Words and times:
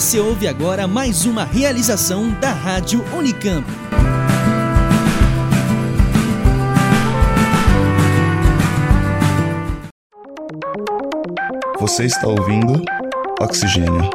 Você 0.00 0.18
ouve 0.18 0.48
agora 0.48 0.88
mais 0.88 1.26
uma 1.26 1.44
realização 1.44 2.30
da 2.40 2.52
Rádio 2.52 3.04
Unicamp. 3.14 3.66
Você 11.78 12.06
está 12.06 12.26
ouvindo 12.26 12.82
Oxigênio. 13.42 14.08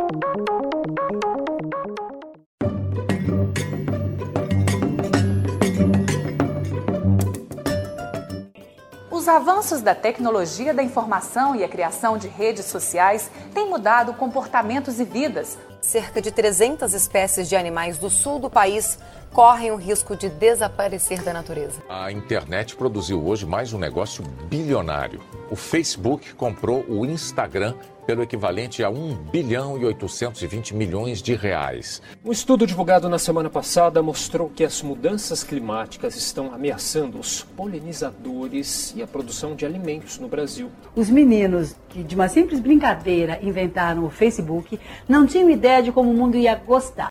Os 9.11 9.27
avanços 9.27 9.81
da 9.81 9.93
tecnologia 9.93 10.73
da 10.73 10.81
informação 10.81 11.55
e 11.55 11.63
a 11.63 11.69
criação 11.69 12.17
de 12.17 12.27
redes 12.27 12.65
sociais 12.65 13.29
têm 13.53 13.69
mudado 13.69 14.15
comportamentos 14.15 14.99
e 14.99 15.03
vidas. 15.03 15.59
Cerca 15.85 16.19
de 16.19 16.31
300 16.31 16.95
espécies 16.95 17.47
de 17.47 17.55
animais 17.55 17.99
do 17.99 18.09
sul 18.09 18.39
do 18.39 18.49
país 18.49 18.97
correm 19.31 19.69
o 19.69 19.75
risco 19.75 20.15
de 20.15 20.29
desaparecer 20.29 21.21
da 21.21 21.31
natureza. 21.31 21.79
A 21.87 22.11
internet 22.11 22.75
produziu 22.75 23.23
hoje 23.23 23.45
mais 23.45 23.71
um 23.71 23.77
negócio 23.77 24.23
bilionário. 24.49 25.21
O 25.51 25.55
Facebook 25.55 26.33
comprou 26.33 26.83
o 26.89 27.05
Instagram 27.05 27.75
pelo 28.05 28.21
equivalente 28.21 28.83
a 28.83 28.89
1 28.89 29.15
bilhão 29.31 29.77
e 29.77 29.85
820 29.85 30.75
milhões 30.75 31.21
de 31.21 31.33
reais. 31.33 32.01
Um 32.23 32.31
estudo 32.31 32.65
divulgado 32.67 33.09
na 33.09 33.17
semana 33.17 33.49
passada 33.49 34.01
mostrou 34.01 34.49
que 34.49 34.63
as 34.63 34.81
mudanças 34.81 35.43
climáticas 35.43 36.15
estão 36.15 36.53
ameaçando 36.53 37.19
os 37.19 37.41
polinizadores 37.41 38.93
e 38.95 39.01
a 39.01 39.07
produção 39.07 39.55
de 39.55 39.65
alimentos 39.65 40.19
no 40.19 40.27
Brasil. 40.27 40.69
Os 40.95 41.09
meninos 41.09 41.75
que 41.89 42.03
de 42.03 42.15
uma 42.15 42.27
simples 42.27 42.59
brincadeira 42.59 43.39
inventaram 43.41 44.05
o 44.05 44.09
Facebook 44.09 44.79
não 45.07 45.25
tinham 45.25 45.49
ideia 45.49 45.74
de 45.81 45.91
como 45.91 46.11
o 46.11 46.13
mundo 46.13 46.37
ia 46.37 46.55
gostar. 46.55 47.07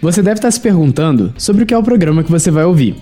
Você 0.00 0.22
deve 0.22 0.38
estar 0.38 0.50
se 0.50 0.60
perguntando 0.60 1.34
sobre 1.36 1.64
o 1.64 1.66
que 1.66 1.74
é 1.74 1.78
o 1.78 1.82
programa 1.82 2.22
que 2.22 2.30
você 2.30 2.50
vai 2.50 2.64
ouvir. 2.64 2.94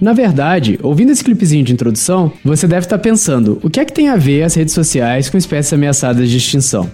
Na 0.00 0.12
verdade, 0.12 0.78
ouvindo 0.82 1.12
esse 1.12 1.22
clipezinho 1.22 1.64
de 1.64 1.72
introdução, 1.72 2.32
você 2.44 2.66
deve 2.66 2.86
estar 2.86 2.98
pensando 2.98 3.60
o 3.62 3.70
que 3.70 3.78
é 3.78 3.84
que 3.84 3.92
tem 3.92 4.08
a 4.08 4.16
ver 4.16 4.42
as 4.42 4.54
redes 4.54 4.74
sociais 4.74 5.28
com 5.28 5.36
espécies 5.36 5.72
ameaçadas 5.72 6.28
de 6.28 6.36
extinção. 6.36 6.90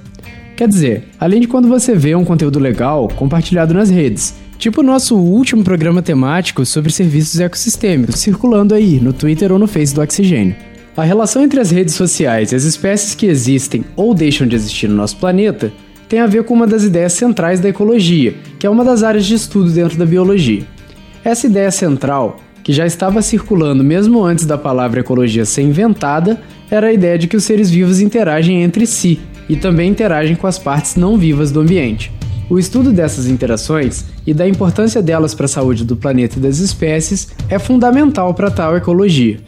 Quer 0.57 0.69
dizer, 0.69 1.09
além 1.19 1.41
de 1.41 1.47
quando 1.49 1.69
você 1.69 1.95
vê 1.95 2.15
um 2.15 2.25
conteúdo 2.25 2.59
legal 2.59 3.09
compartilhado 3.09 3.75
nas 3.75 3.91
redes, 3.91 4.35
tipo 4.59 4.81
o 4.81 4.85
nosso 4.85 5.17
último 5.17 5.63
programa 5.63 6.03
temático 6.03 6.65
sobre 6.65 6.93
serviços 6.93 7.39
ecossistêmicos, 7.39 8.21
circulando 8.21 8.75
aí 8.75 8.99
no 8.99 9.13
Twitter 9.13 9.53
ou 9.53 9.59
no 9.59 9.67
Face 9.67 9.95
do 9.95 10.01
Oxigênio. 10.01 10.57
A 10.97 11.05
relação 11.05 11.43
entre 11.43 11.61
as 11.61 11.71
redes 11.71 11.95
sociais 11.95 12.53
e 12.53 12.57
as 12.57 12.65
espécies 12.65 13.15
que 13.15 13.27
existem 13.27 13.85
ou 13.95 14.15
deixam 14.15 14.47
de 14.47 14.57
existir 14.57 14.89
no 14.89 14.97
nosso 14.97 15.19
planeta 15.19 15.71
tem 16.09 16.21
a 16.21 16.27
ver 16.27 16.45
com 16.45 16.55
uma 16.55 16.67
das 16.67 16.85
ideias 16.85 17.13
centrais 17.13 17.61
da 17.61 17.69
ecologia, 17.69 18.35
que 18.59 18.67
é 18.67 18.71
uma 18.71 18.85
das 18.85 19.03
áreas 19.03 19.27
de 19.27 19.35
estudo 19.35 19.71
dentro 19.71 19.99
da 19.99 20.07
biologia. 20.07 20.65
Essa 21.23 21.47
ideia 21.47 21.71
central 21.71 22.41
que 22.67 22.73
já 22.73 22.85
estava 22.85 23.23
circulando 23.23 23.85
mesmo 23.85 24.25
antes 24.25 24.45
da 24.45 24.59
palavra 24.59 24.99
ecologia 24.99 25.45
ser 25.45 25.63
inventada, 25.63 26.43
era 26.69 26.89
a 26.89 26.93
ideia 26.93 27.17
de 27.17 27.29
que 27.29 27.37
os 27.37 27.45
seres 27.45 27.71
vivos 27.71 28.01
interagem 28.01 28.61
entre 28.61 28.89
si 28.89 29.21
e 29.49 29.55
também 29.55 29.89
interagem 29.89 30.35
com 30.35 30.49
as 30.49 30.59
partes 30.59 30.97
não 30.97 31.17
vivas 31.17 31.53
do 31.53 31.61
ambiente. 31.61 32.11
O 32.51 32.59
estudo 32.59 32.91
dessas 32.91 33.29
interações 33.29 34.07
e 34.27 34.35
da 34.35 34.49
importância 34.49 35.01
delas 35.01 35.33
para 35.33 35.45
a 35.45 35.49
saúde 35.49 35.85
do 35.85 35.95
planeta 35.95 36.39
e 36.39 36.43
das 36.43 36.59
espécies 36.59 37.29
é 37.49 37.57
fundamental 37.57 38.35
para 38.35 38.51
tal 38.51 38.77
ecologia. 38.77 39.39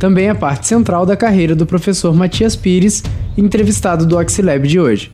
Também 0.00 0.30
é 0.30 0.34
parte 0.34 0.66
central 0.66 1.04
da 1.04 1.14
carreira 1.14 1.54
do 1.54 1.66
professor 1.66 2.14
Matias 2.14 2.56
Pires, 2.56 3.02
entrevistado 3.36 4.06
do 4.06 4.16
Oxilab 4.16 4.66
de 4.66 4.80
hoje. 4.80 5.10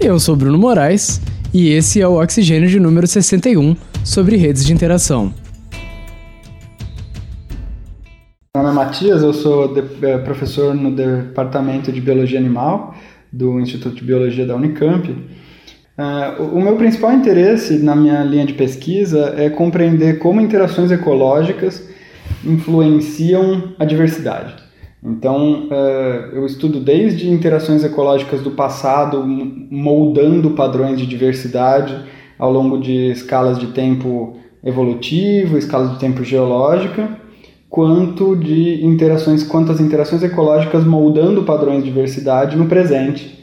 Eu 0.00 0.18
sou 0.18 0.34
Bruno 0.34 0.58
Moraes 0.58 1.20
e 1.54 1.68
esse 1.68 2.00
é 2.00 2.08
o 2.08 2.20
Oxigênio 2.20 2.68
de 2.68 2.80
número 2.80 3.06
61 3.06 3.76
sobre 4.04 4.34
redes 4.34 4.66
de 4.66 4.72
interação. 4.72 5.32
Meu 8.56 8.64
nome 8.64 8.70
é 8.70 8.72
Matias, 8.72 9.22
eu 9.22 9.32
sou 9.32 9.72
de, 9.72 9.84
é, 10.04 10.18
professor 10.18 10.74
no 10.74 10.90
Departamento 10.90 11.92
de 11.92 12.00
Biologia 12.00 12.40
Animal 12.40 12.92
do 13.32 13.60
Instituto 13.60 13.94
de 13.94 14.02
Biologia 14.02 14.44
da 14.44 14.56
Unicamp. 14.56 15.14
Uh, 15.98 16.44
o 16.56 16.62
meu 16.62 16.76
principal 16.76 17.12
interesse 17.12 17.76
na 17.78 17.96
minha 17.96 18.22
linha 18.22 18.46
de 18.46 18.52
pesquisa 18.52 19.34
é 19.36 19.50
compreender 19.50 20.20
como 20.20 20.40
interações 20.40 20.92
ecológicas 20.92 21.88
influenciam 22.44 23.74
a 23.80 23.84
diversidade. 23.84 24.54
Então, 25.02 25.64
uh, 25.64 26.36
eu 26.36 26.46
estudo 26.46 26.78
desde 26.78 27.28
interações 27.28 27.82
ecológicas 27.82 28.40
do 28.42 28.52
passado, 28.52 29.24
moldando 29.26 30.50
padrões 30.50 31.00
de 31.00 31.06
diversidade 31.06 32.00
ao 32.38 32.52
longo 32.52 32.78
de 32.78 33.10
escalas 33.10 33.58
de 33.58 33.68
tempo 33.68 34.36
evolutivo, 34.64 35.58
escalas 35.58 35.92
de 35.92 35.98
tempo 35.98 36.22
geológica, 36.22 37.08
quanto 37.68 38.36
de 38.36 38.84
interações, 38.84 39.42
quantas 39.42 39.80
interações 39.80 40.22
ecológicas 40.22 40.84
moldando 40.84 41.42
padrões 41.42 41.82
de 41.82 41.90
diversidade 41.90 42.56
no 42.56 42.66
presente, 42.66 43.37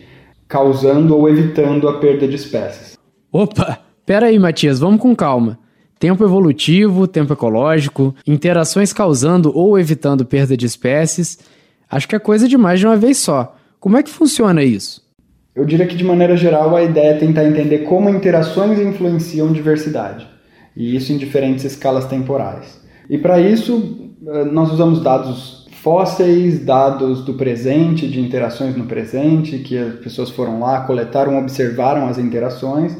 causando 0.48 1.18
ou 1.18 1.28
evitando 1.30 1.88
a 1.88 2.00
perda 2.00 2.28
de 2.28 2.36
espécies. 2.36 2.98
Opa, 3.32 3.80
pera 4.06 4.28
aí, 4.28 4.40
Matias, 4.40 4.80
vamos 4.80 5.02
com 5.02 5.16
calma. 5.16 5.60
Tempo 6.00 6.24
evolutivo, 6.24 7.08
tempo 7.08 7.34
ecológico, 7.34 8.14
interações 8.28 8.92
causando 8.92 9.52
ou 9.56 9.80
evitando 9.80 10.26
perda 10.26 10.56
de 10.56 10.66
espécies. 10.66 11.40
Acho 11.90 12.08
que 12.08 12.16
é 12.16 12.20
coisa 12.20 12.48
de 12.48 12.58
mais 12.58 12.80
de 12.80 12.86
uma 12.86 12.98
vez 12.98 13.18
só. 13.18 13.56
Como 13.80 13.98
é 13.98 14.04
que 14.04 14.10
funciona 14.10 14.64
isso? 14.64 15.06
Eu 15.56 15.64
diria 15.64 15.88
que, 15.88 15.96
de 15.96 16.04
maneira 16.04 16.36
geral, 16.36 16.76
a 16.76 16.84
ideia 16.84 17.12
é 17.12 17.18
tentar 17.18 17.46
entender 17.46 17.80
como 17.80 18.10
interações 18.10 18.78
influenciam 18.78 19.54
diversidade, 19.54 20.28
e 20.76 20.96
isso 20.96 21.14
em 21.14 21.18
diferentes 21.18 21.64
escalas 21.64 22.06
temporais. 22.06 22.82
E 23.10 23.18
para 23.18 23.40
isso, 23.40 24.12
eh, 24.28 24.44
nós 24.46 24.72
usamos 24.74 25.02
dados 25.02 25.65
fósseis, 25.86 26.66
dados 26.66 27.24
do 27.24 27.36
presente, 27.36 28.08
de 28.08 28.20
interações 28.20 28.76
no 28.76 28.86
presente, 28.86 29.60
que 29.60 29.78
as 29.78 29.94
pessoas 30.00 30.32
foram 30.32 30.60
lá, 30.60 30.82
coletaram, 30.82 31.38
observaram 31.38 32.08
as 32.08 32.18
interações 32.18 32.98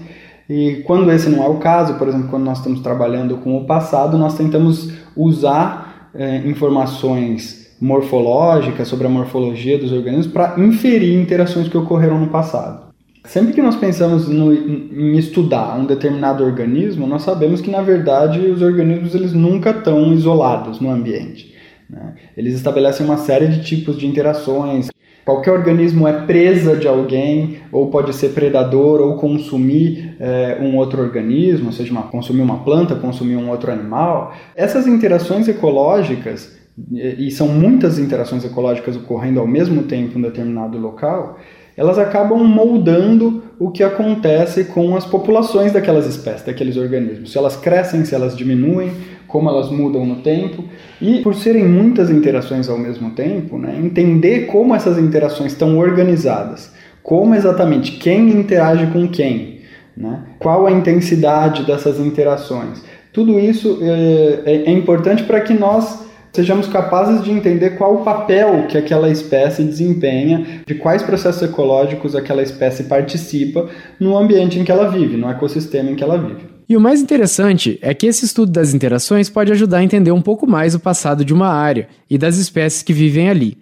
e 0.48 0.84
quando 0.86 1.12
esse 1.12 1.28
não 1.28 1.44
é 1.44 1.48
o 1.48 1.56
caso, 1.56 1.96
por 1.96 2.08
exemplo, 2.08 2.28
quando 2.28 2.44
nós 2.44 2.60
estamos 2.60 2.82
trabalhando 2.82 3.38
com 3.38 3.58
o 3.58 3.66
passado, 3.66 4.20
nós 4.20 4.38
tentamos 4.38 4.92
usar 5.18 6.12
é, 6.14 6.48
informações 6.48 7.76
morfológicas 7.82 8.88
sobre 8.88 9.08
a 9.08 9.10
morfologia 9.10 9.80
dos 9.80 9.92
organismos 9.92 10.28
para 10.28 10.54
inferir 10.60 11.20
interações 11.20 11.68
que 11.68 11.76
ocorreram 11.76 12.20
no 12.20 12.28
passado. 12.28 12.86
Sempre 13.24 13.54
que 13.54 13.64
nós 13.64 13.76
pensamos 13.76 14.28
no, 14.28 14.54
em 14.54 15.18
estudar 15.18 15.76
um 15.80 15.86
determinado 15.86 16.44
organismo, 16.44 17.08
nós 17.08 17.24
sabemos 17.24 17.62
que 17.62 17.72
na 17.72 17.82
verdade 17.82 18.40
os 18.42 18.62
organismos 18.62 19.16
eles 19.16 19.34
nunca 19.34 19.72
estão 19.72 20.14
isolados 20.14 20.80
no 20.80 20.92
ambiente. 20.92 21.55
Né? 21.90 22.16
Eles 22.36 22.56
estabelecem 22.56 23.06
uma 23.06 23.18
série 23.18 23.48
de 23.48 23.64
tipos 23.64 23.98
de 23.98 24.08
interações 24.08 24.90
Qualquer 25.26 25.54
organismo 25.54 26.08
é 26.08 26.14
presa 26.28 26.78
de 26.78 26.88
alguém, 26.88 27.58
ou 27.72 27.90
pode 27.90 28.14
ser 28.14 28.30
predador, 28.30 29.02
ou 29.02 29.16
consumir 29.16 30.16
é, 30.20 30.60
um 30.62 30.78
outro 30.78 31.02
organismo, 31.02 31.66
ou 31.66 31.72
seja, 31.72 31.92
uma, 31.92 32.04
consumir 32.04 32.44
uma 32.44 32.64
planta, 32.64 32.94
consumir 32.96 33.36
um 33.36 33.50
outro 33.50 33.72
animal. 33.72 34.36
Essas 34.56 34.86
interações 34.86 35.48
ecológicas, 35.48 36.56
e 36.94 37.32
são 37.32 37.48
muitas 37.48 37.98
interações 37.98 38.46
ecológicas 38.46 38.96
ocorrendo 38.98 39.40
ao 39.40 39.48
mesmo 39.48 39.84
tempo 39.84 40.16
em 40.16 40.20
um 40.20 40.22
determinado 40.22 40.78
local, 40.78 41.40
elas 41.78 41.98
acabam 41.98 42.44
moldando 42.44 43.44
o 43.60 43.70
que 43.70 43.84
acontece 43.84 44.66
com 44.66 44.96
as 44.96 45.06
populações 45.06 45.72
daquelas 45.72 46.06
espécies, 46.06 46.46
daqueles 46.46 46.78
organismos. 46.78 47.32
Se 47.32 47.38
elas 47.38 47.56
crescem, 47.56 48.06
se 48.06 48.16
elas 48.16 48.36
diminuem, 48.36 48.92
como 49.28 49.50
elas 49.50 49.70
mudam 49.70 50.06
no 50.06 50.18
tempo. 50.18 50.64
E 51.02 51.20
por 51.22 51.36
serem 51.36 51.66
muitas 51.66 52.10
interações 52.10 52.70
ao 52.70 52.78
mesmo 52.78 53.12
tempo, 53.12 53.58
né, 53.58 53.78
entender 53.78 54.46
como 54.48 54.74
essas 54.74 54.98
interações 54.98 55.52
estão 55.52 55.78
organizadas, 55.78 56.72
como 57.04 57.36
exatamente 57.36 57.94
quem 57.94 58.30
interage 58.30 58.88
com 58.88 59.08
quem, 59.08 59.60
né, 59.96 60.24
qual 60.40 60.66
a 60.66 60.72
intensidade 60.72 61.66
dessas 61.66 62.00
interações. 62.00 62.82
Tudo 63.12 63.38
isso 63.38 63.80
é, 63.82 64.40
é, 64.46 64.56
é 64.68 64.72
importante 64.72 65.24
para 65.24 65.42
que 65.42 65.54
nós 65.54 66.05
sejamos 66.36 66.68
capazes 66.68 67.24
de 67.24 67.32
entender 67.32 67.78
qual 67.78 67.96
o 67.96 68.04
papel 68.04 68.68
que 68.68 68.78
aquela 68.78 69.10
espécie 69.10 69.64
desempenha, 69.64 70.64
de 70.68 70.76
quais 70.76 71.02
processos 71.02 71.42
ecológicos 71.42 72.16
aquela 72.16 72.44
espécie 72.44 72.84
participa 72.84 73.70
no 74.00 74.18
ambiente 74.18 74.60
em 74.60 74.64
que 74.64 74.72
ela 74.72 74.92
vive, 74.92 75.18
no 75.18 75.30
ecossistema 75.30 75.90
em 75.90 75.96
que 75.96 76.04
ela 76.04 76.18
vive. 76.18 76.56
E 76.68 76.76
o 76.76 76.82
mais 76.82 77.00
interessante 77.00 77.80
é 77.82 77.94
que 77.94 78.08
esse 78.08 78.26
estudo 78.26 78.52
das 78.52 78.74
interações 78.74 79.30
pode 79.30 79.52
ajudar 79.52 79.78
a 79.78 79.84
entender 79.84 80.12
um 80.12 80.22
pouco 80.22 80.46
mais 80.46 80.76
o 80.76 80.80
passado 80.80 81.24
de 81.24 81.34
uma 81.34 81.48
área 81.48 81.88
e 82.10 82.18
das 82.18 82.38
espécies 82.38 82.84
que 82.84 82.92
vivem 82.92 83.30
ali. 83.30 83.58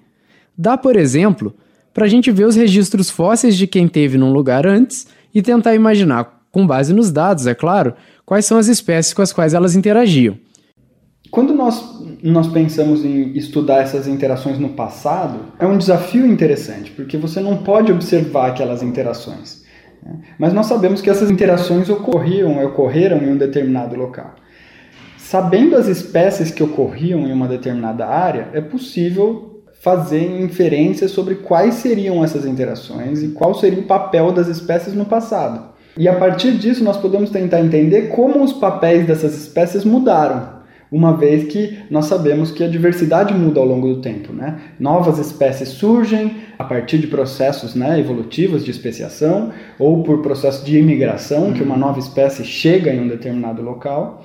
Dá, 0.57 0.77
por 0.77 0.95
exemplo, 0.95 1.53
para 1.93 2.05
a 2.05 2.07
gente 2.07 2.31
ver 2.31 2.45
os 2.45 2.55
registros 2.55 3.09
fósseis 3.09 3.55
de 3.55 3.67
quem 3.67 3.87
teve 3.87 4.17
num 4.17 4.31
lugar 4.31 4.65
antes 4.65 5.05
e 5.33 5.41
tentar 5.41 5.75
imaginar, 5.75 6.41
com 6.51 6.65
base 6.65 6.93
nos 6.93 7.11
dados, 7.11 7.45
é 7.45 7.53
claro, 7.53 7.93
quais 8.25 8.45
são 8.45 8.57
as 8.57 8.67
espécies 8.67 9.13
com 9.13 9.21
as 9.21 9.33
quais 9.33 9.53
elas 9.53 9.75
interagiam. 9.75 10.37
Quando 11.29 11.53
nós 11.53 12.02
nós 12.31 12.47
pensamos 12.47 13.03
em 13.03 13.35
estudar 13.37 13.81
essas 13.81 14.07
interações 14.07 14.57
no 14.57 14.69
passado, 14.69 15.39
é 15.59 15.67
um 15.67 15.77
desafio 15.77 16.25
interessante, 16.25 16.89
porque 16.91 17.17
você 17.17 17.41
não 17.41 17.57
pode 17.57 17.91
observar 17.91 18.51
aquelas 18.51 18.81
interações. 18.81 19.61
Né? 20.01 20.19
Mas 20.39 20.53
nós 20.53 20.67
sabemos 20.67 21.01
que 21.01 21.09
essas 21.09 21.29
interações 21.29 21.89
ocorriam, 21.89 22.63
ocorreram 22.63 23.17
em 23.17 23.29
um 23.29 23.35
determinado 23.35 23.97
local. 23.97 24.35
Sabendo 25.17 25.75
as 25.75 25.87
espécies 25.87 26.49
que 26.49 26.63
ocorriam 26.63 27.27
em 27.27 27.31
uma 27.33 27.47
determinada 27.47 28.07
área, 28.07 28.47
é 28.53 28.61
possível 28.61 29.61
fazer 29.81 30.23
inferências 30.41 31.11
sobre 31.11 31.35
quais 31.35 31.75
seriam 31.75 32.23
essas 32.23 32.45
interações 32.45 33.21
e 33.21 33.29
qual 33.29 33.53
seria 33.53 33.79
o 33.79 33.83
papel 33.83 34.31
das 34.31 34.47
espécies 34.47 34.93
no 34.93 35.03
passado. 35.03 35.73
E 35.97 36.07
a 36.07 36.15
partir 36.15 36.53
disso, 36.53 36.85
nós 36.85 36.95
podemos 36.95 37.29
tentar 37.29 37.59
entender 37.59 38.03
como 38.09 38.41
os 38.41 38.53
papéis 38.53 39.05
dessas 39.05 39.35
espécies 39.35 39.83
mudaram 39.83 40.52
uma 40.93 41.17
vez 41.17 41.45
que 41.45 41.79
nós 41.89 42.05
sabemos 42.05 42.51
que 42.51 42.63
a 42.63 42.67
diversidade 42.67 43.33
muda 43.33 43.59
ao 43.59 43.65
longo 43.65 43.95
do 43.95 43.99
tempo. 43.99 44.31
Né? 44.31 44.59
Novas 44.79 45.17
espécies 45.17 45.69
surgem 45.69 46.35
a 46.59 46.63
partir 46.63 46.99
de 46.99 47.07
processos 47.07 47.73
né, 47.73 47.99
evolutivos 47.99 48.63
de 48.63 48.69
especiação 48.69 49.51
ou 49.79 50.03
por 50.03 50.21
processo 50.21 50.63
de 50.63 50.77
imigração, 50.77 51.51
que 51.51 51.63
uma 51.63 51.75
nova 51.75 51.97
espécie 51.97 52.43
chega 52.43 52.93
em 52.93 52.99
um 52.99 53.07
determinado 53.07 53.63
local, 53.63 54.23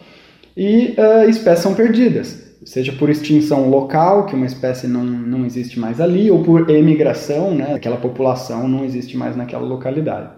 e 0.54 0.94
uh, 0.98 1.30
espécies 1.30 1.62
são 1.62 1.74
perdidas 1.74 2.46
seja 2.64 2.92
por 2.92 3.08
extinção 3.08 3.70
local, 3.70 4.26
que 4.26 4.34
uma 4.34 4.44
espécie 4.44 4.86
não, 4.86 5.02
não 5.02 5.46
existe 5.46 5.80
mais 5.80 6.02
ali, 6.02 6.30
ou 6.30 6.42
por 6.42 6.68
emigração, 6.68 7.54
né, 7.54 7.72
aquela 7.72 7.96
população 7.96 8.68
não 8.68 8.84
existe 8.84 9.16
mais 9.16 9.34
naquela 9.34 9.64
localidade. 9.64 10.32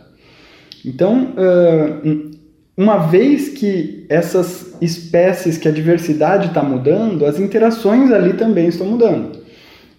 Então, 0.84 1.32
uh, 1.32 2.29
uma 2.80 2.96
vez 2.96 3.50
que 3.50 4.06
essas 4.08 4.74
espécies, 4.80 5.58
que 5.58 5.68
a 5.68 5.70
diversidade 5.70 6.46
está 6.46 6.62
mudando, 6.62 7.26
as 7.26 7.38
interações 7.38 8.10
ali 8.10 8.32
também 8.32 8.68
estão 8.68 8.86
mudando. 8.86 9.38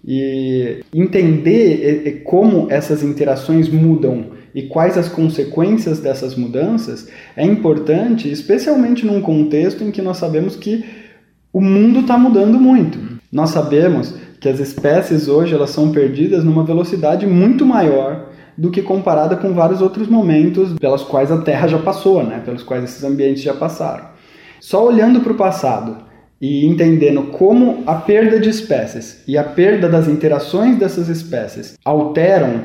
E 0.04 0.84
entender 0.92 2.24
como 2.24 2.66
essas 2.72 3.04
interações 3.04 3.70
mudam 3.70 4.32
e 4.56 4.64
quais 4.64 4.98
as 4.98 5.08
consequências 5.08 6.00
dessas 6.00 6.34
mudanças 6.36 7.08
é 7.38 7.46
importante, 7.46 8.32
especialmente 8.32 9.06
num 9.06 9.22
contexto 9.22 9.84
em 9.84 9.92
que 9.92 10.02
nós 10.02 10.18
sabemos 10.18 10.56
que 10.56 10.84
o 11.54 11.62
mundo 11.62 12.00
está 12.00 12.18
mudando 12.18 12.60
muito. 12.60 12.98
Nós 13.32 13.52
sabemos 13.52 14.16
que 14.40 14.50
as 14.50 14.60
espécies 14.60 15.28
hoje 15.28 15.54
elas 15.54 15.70
são 15.70 15.92
perdidas 15.92 16.44
numa 16.44 16.64
velocidade 16.64 17.28
muito 17.28 17.64
maior 17.64 18.31
do 18.62 18.70
que 18.70 18.84
comparada 18.84 19.36
com 19.36 19.54
vários 19.54 19.82
outros 19.82 20.08
momentos 20.08 20.74
pelos 20.74 21.02
quais 21.02 21.32
a 21.32 21.42
Terra 21.42 21.68
já 21.68 21.80
passou, 21.80 22.24
né? 22.24 22.44
pelos 22.46 22.62
quais 22.62 22.84
esses 22.84 23.04
ambientes 23.04 23.42
já 23.42 23.56
passaram. 23.56 24.06
Só 24.60 24.86
olhando 24.86 25.22
para 25.22 25.34
o 25.34 25.36
passado 25.36 25.98
e 26.40 26.68
entendendo 26.68 27.24
como 27.32 27.82
a 27.88 27.96
perda 27.96 28.40
de 28.40 28.50
espécies 28.50 29.24
e 29.28 29.36
a 29.36 29.44
perda 29.44 29.90
das 29.90 30.08
interações 30.08 30.78
dessas 30.78 31.10
espécies 31.10 31.74
alteram 31.84 32.62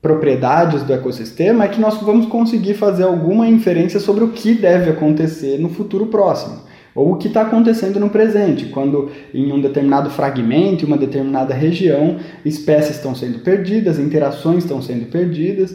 propriedades 0.00 0.84
do 0.84 0.92
ecossistema, 0.92 1.64
é 1.64 1.68
que 1.68 1.80
nós 1.80 2.00
vamos 2.00 2.26
conseguir 2.26 2.74
fazer 2.74 3.02
alguma 3.02 3.48
inferência 3.48 3.98
sobre 3.98 4.22
o 4.22 4.28
que 4.28 4.54
deve 4.54 4.88
acontecer 4.88 5.58
no 5.58 5.68
futuro 5.68 6.06
próximo 6.06 6.69
ou 6.94 7.12
o 7.12 7.16
que 7.16 7.28
está 7.28 7.42
acontecendo 7.42 8.00
no 8.00 8.10
presente, 8.10 8.66
quando 8.66 9.10
em 9.32 9.52
um 9.52 9.60
determinado 9.60 10.10
fragmento, 10.10 10.86
uma 10.86 10.96
determinada 10.96 11.54
região, 11.54 12.18
espécies 12.44 12.96
estão 12.96 13.14
sendo 13.14 13.40
perdidas, 13.40 13.98
interações 13.98 14.64
estão 14.64 14.82
sendo 14.82 15.06
perdidas. 15.06 15.74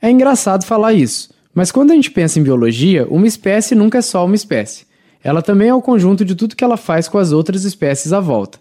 É 0.00 0.10
engraçado 0.10 0.64
falar 0.64 0.92
isso, 0.92 1.30
mas 1.54 1.72
quando 1.72 1.90
a 1.90 1.94
gente 1.94 2.10
pensa 2.10 2.38
em 2.38 2.42
biologia, 2.42 3.06
uma 3.10 3.26
espécie 3.26 3.74
nunca 3.74 3.98
é 3.98 4.02
só 4.02 4.24
uma 4.24 4.34
espécie. 4.34 4.86
Ela 5.22 5.42
também 5.42 5.68
é 5.68 5.74
o 5.74 5.82
conjunto 5.82 6.24
de 6.24 6.34
tudo 6.34 6.54
que 6.54 6.62
ela 6.62 6.76
faz 6.76 7.08
com 7.08 7.18
as 7.18 7.32
outras 7.32 7.64
espécies 7.64 8.12
à 8.12 8.20
volta. 8.20 8.58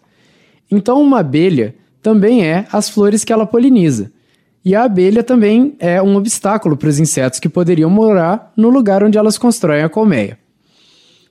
Então, 0.71 1.01
uma 1.01 1.19
abelha 1.19 1.75
também 2.01 2.45
é 2.45 2.65
as 2.71 2.89
flores 2.89 3.23
que 3.23 3.31
ela 3.31 3.45
poliniza. 3.45 4.11
E 4.63 4.73
a 4.73 4.83
abelha 4.83 5.23
também 5.23 5.75
é 5.79 6.01
um 6.01 6.15
obstáculo 6.15 6.75
para 6.75 6.89
os 6.89 6.99
insetos 6.99 7.39
que 7.39 7.47
poderiam 7.47 7.89
morar 7.89 8.51
no 8.57 8.69
lugar 8.69 9.03
onde 9.03 9.17
elas 9.17 9.37
constroem 9.37 9.83
a 9.83 9.89
colmeia. 9.89 10.39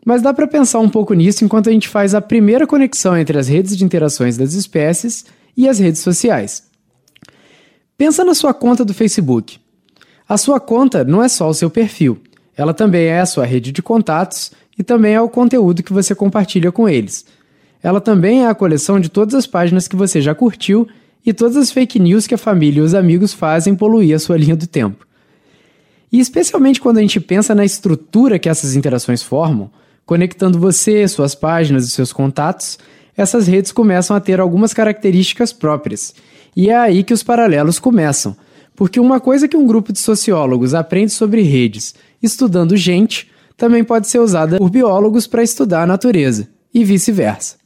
Mas 0.05 0.21
dá 0.21 0.35
para 0.35 0.47
pensar 0.47 0.81
um 0.81 0.89
pouco 0.89 1.15
nisso 1.15 1.45
enquanto 1.45 1.69
a 1.69 1.73
gente 1.73 1.89
faz 1.89 2.15
a 2.15 2.21
primeira 2.21 2.67
conexão 2.67 3.17
entre 3.17 3.39
as 3.39 3.49
redes 3.49 3.77
de 3.77 3.85
interações 3.85 4.37
das 4.37 4.53
espécies 4.53 5.25
e 5.57 5.69
as 5.69 5.79
redes 5.79 6.03
sociais. 6.03 6.65
Pensa 7.97 8.25
na 8.25 8.35
sua 8.35 8.53
conta 8.53 8.85
do 8.85 8.93
Facebook. 8.93 9.59
A 10.29 10.37
sua 10.37 10.61
conta 10.61 11.05
não 11.05 11.23
é 11.23 11.29
só 11.29 11.49
o 11.49 11.55
seu 11.55 11.71
perfil, 11.71 12.21
ela 12.57 12.75
também 12.75 13.07
é 13.07 13.21
a 13.21 13.27
sua 13.27 13.45
rede 13.45 13.73
de 13.73 13.83
contatos 13.83 14.53
e 14.79 14.83
também 14.83 15.15
é 15.15 15.21
o 15.21 15.29
conteúdo 15.29 15.83
que 15.83 15.93
você 15.93 16.15
compartilha 16.15 16.71
com 16.71 16.89
eles. 16.89 17.25
Ela 17.83 18.01
também 18.01 18.45
é 18.45 18.49
a 18.49 18.55
coleção 18.55 18.99
de 18.99 19.09
todas 19.09 19.35
as 19.35 19.47
páginas 19.47 19.87
que 19.87 19.97
você 19.97 20.21
já 20.21 20.35
curtiu 20.35 20.89
e 21.25 21.33
todas 21.33 21.57
as 21.57 21.71
fake 21.71 21.99
news 21.99 22.27
que 22.27 22.35
a 22.35 22.39
família 22.39 22.81
e 22.81 22.83
os 22.83 22.95
amigos 22.95 23.33
fazem 23.33 23.75
poluir 23.75 24.15
a 24.15 24.19
sua 24.19 24.37
linha 24.37 24.57
do 24.57 24.67
tempo. 24.67 25.07
E 26.11 26.21
especialmente 26.21 26.81
quando 26.81 26.99
a 26.99 27.01
gente 27.01 27.21
pensa 27.21 27.55
na 27.55 27.65
estrutura 27.65 28.39
que 28.39 28.49
essas 28.49 28.77
interações 28.77 29.23
formam, 29.23 29.71
Conectando 30.07 30.59
você, 30.59 31.07
suas 31.09 31.35
páginas 31.35 31.87
e 31.87 31.91
seus 31.91 32.13
contatos, 32.13 32.79
essas 33.17 33.47
redes 33.47 33.73
começam 33.73 34.17
a 34.17 34.21
ter 34.21 34.41
algumas 34.41 34.75
características 34.75 35.53
próprias. 35.53 36.15
E 36.55 36.69
é 36.69 36.77
aí 36.77 37.03
que 37.03 37.15
os 37.15 37.23
paralelos 37.23 37.79
começam. 37.79 38.37
Porque 38.77 38.99
uma 38.99 39.21
coisa 39.21 39.47
que 39.47 39.57
um 39.57 39.67
grupo 39.67 39.93
de 39.93 40.01
sociólogos 40.01 40.75
aprende 40.75 41.13
sobre 41.13 41.43
redes 41.43 41.95
estudando 42.23 42.77
gente 42.77 43.31
também 43.57 43.85
pode 43.85 44.09
ser 44.09 44.19
usada 44.19 44.59
por 44.59 44.71
biólogos 44.71 45.27
para 45.27 45.43
estudar 45.43 45.83
a 45.83 45.87
natureza, 45.87 46.49
e 46.73 46.85
vice-versa. 46.85 47.57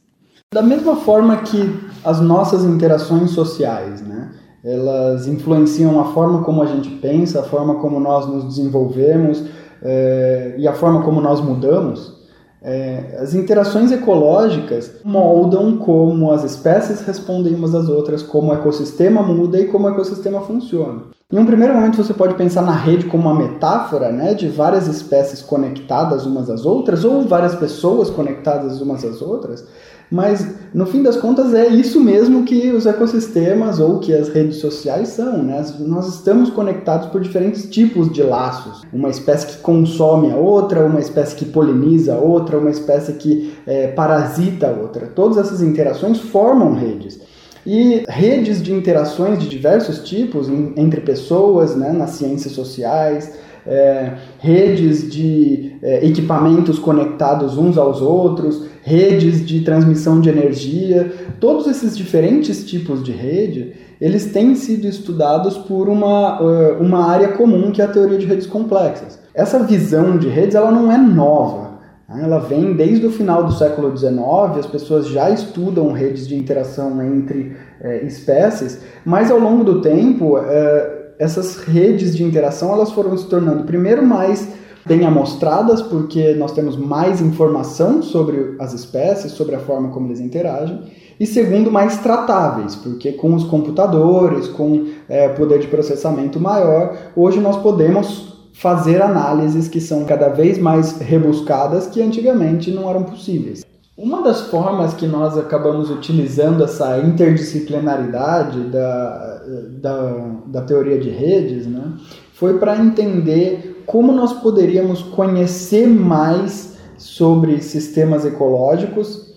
Da 0.53 0.61
mesma 0.61 0.97
forma 0.97 1.37
que 1.37 1.79
as 2.03 2.19
nossas 2.21 2.63
interações 2.63 3.31
sociais, 3.31 4.01
né, 4.01 4.31
elas 4.63 5.27
influenciam 5.27 5.99
a 5.99 6.13
forma 6.13 6.43
como 6.43 6.61
a 6.61 6.65
gente 6.65 6.89
pensa, 6.97 7.39
a 7.39 7.43
forma 7.43 7.75
como 7.75 7.99
nós 7.99 8.27
nos 8.27 8.43
desenvolvemos 8.45 9.43
é, 9.81 10.55
e 10.57 10.67
a 10.67 10.73
forma 10.73 11.01
como 11.03 11.21
nós 11.21 11.39
mudamos, 11.41 12.18
é, 12.61 13.17
as 13.21 13.33
interações 13.33 13.91
ecológicas 13.91 14.91
moldam 15.03 15.77
como 15.77 16.31
as 16.31 16.43
espécies 16.43 17.01
respondem 17.01 17.55
umas 17.55 17.73
às 17.73 17.87
outras, 17.87 18.21
como 18.21 18.51
o 18.51 18.53
ecossistema 18.53 19.21
muda 19.21 19.59
e 19.59 19.67
como 19.67 19.87
o 19.87 19.89
ecossistema 19.89 20.41
funciona. 20.41 21.03
Em 21.31 21.37
um 21.37 21.45
primeiro 21.45 21.75
momento, 21.75 21.95
você 21.95 22.13
pode 22.13 22.33
pensar 22.33 22.63
na 22.63 22.73
rede 22.73 23.05
como 23.05 23.29
uma 23.29 23.35
metáfora 23.35 24.11
né, 24.11 24.33
de 24.33 24.49
várias 24.49 24.87
espécies 24.87 25.41
conectadas 25.41 26.25
umas 26.25 26.49
às 26.49 26.65
outras, 26.65 27.05
ou 27.05 27.21
várias 27.21 27.55
pessoas 27.55 28.09
conectadas 28.09 28.81
umas 28.81 29.05
às 29.05 29.21
outras, 29.21 29.65
mas 30.11 30.55
no 30.73 30.85
fim 30.85 31.03
das 31.03 31.17
contas 31.17 31.53
é 31.53 31.67
isso 31.67 31.99
mesmo 31.99 32.43
que 32.43 32.71
os 32.71 32.85
ecossistemas 32.85 33.79
ou 33.79 33.99
que 33.99 34.13
as 34.13 34.29
redes 34.29 34.57
sociais 34.57 35.09
são. 35.09 35.43
Né? 35.43 35.63
Nós 35.79 36.07
estamos 36.07 36.49
conectados 36.49 37.09
por 37.09 37.21
diferentes 37.21 37.69
tipos 37.69 38.11
de 38.11 38.23
laços. 38.23 38.81
Uma 38.91 39.09
espécie 39.09 39.47
que 39.47 39.57
consome 39.57 40.31
a 40.31 40.35
outra, 40.35 40.85
uma 40.85 40.99
espécie 40.99 41.35
que 41.35 41.45
poliniza 41.45 42.15
a 42.15 42.17
outra, 42.17 42.57
uma 42.57 42.71
espécie 42.71 43.13
que 43.13 43.53
é, 43.67 43.87
parasita 43.87 44.67
a 44.67 44.71
outra. 44.71 45.07
Todas 45.07 45.37
essas 45.37 45.61
interações 45.61 46.19
formam 46.19 46.73
redes. 46.73 47.19
E 47.65 48.03
redes 48.07 48.63
de 48.63 48.73
interações 48.73 49.37
de 49.37 49.47
diversos 49.47 49.99
tipos 49.99 50.49
entre 50.49 51.01
pessoas, 51.01 51.75
né, 51.75 51.91
nas 51.91 52.11
ciências 52.11 52.53
sociais, 52.53 53.31
é, 53.69 54.13
redes 54.39 55.09
de 55.09 55.73
é, 55.81 56.05
equipamentos 56.05 56.79
conectados 56.79 57.57
uns 57.57 57.77
aos 57.77 58.01
outros, 58.01 58.65
redes 58.81 59.45
de 59.45 59.61
transmissão 59.61 60.19
de 60.19 60.29
energia, 60.29 61.11
todos 61.39 61.67
esses 61.67 61.95
diferentes 61.95 62.65
tipos 62.67 63.03
de 63.03 63.11
rede, 63.11 63.73
eles 64.01 64.31
têm 64.31 64.55
sido 64.55 64.87
estudados 64.87 65.57
por 65.57 65.87
uma, 65.89 66.41
uh, 66.41 66.81
uma 66.81 67.05
área 67.05 67.29
comum 67.29 67.71
que 67.71 67.81
é 67.81 67.85
a 67.85 67.87
teoria 67.87 68.17
de 68.17 68.25
redes 68.25 68.47
complexas. 68.47 69.19
Essa 69.33 69.59
visão 69.59 70.17
de 70.17 70.27
redes 70.27 70.55
ela 70.55 70.71
não 70.71 70.91
é 70.91 70.97
nova. 70.97 71.79
Né? 72.07 72.21
Ela 72.23 72.39
vem 72.39 72.73
desde 72.73 73.05
o 73.05 73.11
final 73.11 73.43
do 73.43 73.53
século 73.53 73.95
XIX, 73.95 74.57
as 74.57 74.65
pessoas 74.65 75.07
já 75.07 75.29
estudam 75.29 75.91
redes 75.91 76.27
de 76.27 76.35
interação 76.35 77.01
entre 77.03 77.55
eh, 77.81 78.05
espécies, 78.05 78.81
mas 79.05 79.29
ao 79.29 79.39
longo 79.39 79.63
do 79.63 79.81
tempo, 79.81 80.37
eh, 80.37 80.98
essas 81.19 81.57
redes 81.57 82.15
de 82.15 82.23
interação 82.23 82.71
elas 82.71 82.91
foram 82.91 83.15
se 83.17 83.27
tornando 83.27 83.65
primeiro 83.65 84.03
mais 84.03 84.47
bem 84.85 85.05
amostradas, 85.05 85.81
porque 85.81 86.33
nós 86.33 86.53
temos 86.53 86.77
mais 86.77 87.21
informação 87.21 88.01
sobre 88.01 88.55
as 88.57 88.73
espécies, 88.73 89.33
sobre 89.33 89.53
a 89.55 89.59
forma 89.59 89.89
como 89.89 90.07
eles 90.07 90.21
interagem, 90.21 90.81
e 91.19 91.27
segundo, 91.27 91.69
mais 91.69 91.97
tratáveis, 91.97 92.75
porque 92.77 93.11
com 93.11 93.35
os 93.35 93.43
computadores, 93.43 94.47
com 94.47 94.85
é, 95.09 95.27
poder 95.27 95.59
de 95.59 95.67
processamento 95.67 96.39
maior, 96.39 96.95
hoje 97.15 97.41
nós 97.41 97.57
podemos 97.57 98.49
fazer 98.53 99.01
análises 99.01 99.67
que 99.67 99.81
são 99.81 100.05
cada 100.05 100.29
vez 100.29 100.57
mais 100.57 100.97
rebuscadas 100.97 101.87
que 101.87 102.01
antigamente 102.01 102.71
não 102.71 102.89
eram 102.89 103.03
possíveis. 103.03 103.65
Uma 104.01 104.21
das 104.21 104.43
formas 104.43 104.93
que 104.93 105.05
nós 105.05 105.37
acabamos 105.37 105.89
utilizando 105.89 106.63
essa 106.63 106.99
interdisciplinaridade 106.99 108.61
da, 108.69 109.41
da, 109.71 110.15
da 110.45 110.61
teoria 110.61 110.97
de 110.97 111.09
redes 111.09 111.67
né, 111.67 111.83
foi 112.31 112.57
para 112.59 112.77
entender 112.77 113.83
como 113.85 114.13
nós 114.13 114.31
poderíamos 114.31 115.03
conhecer 115.03 115.85
mais 115.85 116.77
sobre 116.97 117.61
sistemas 117.61 118.23
ecológicos, 118.23 119.33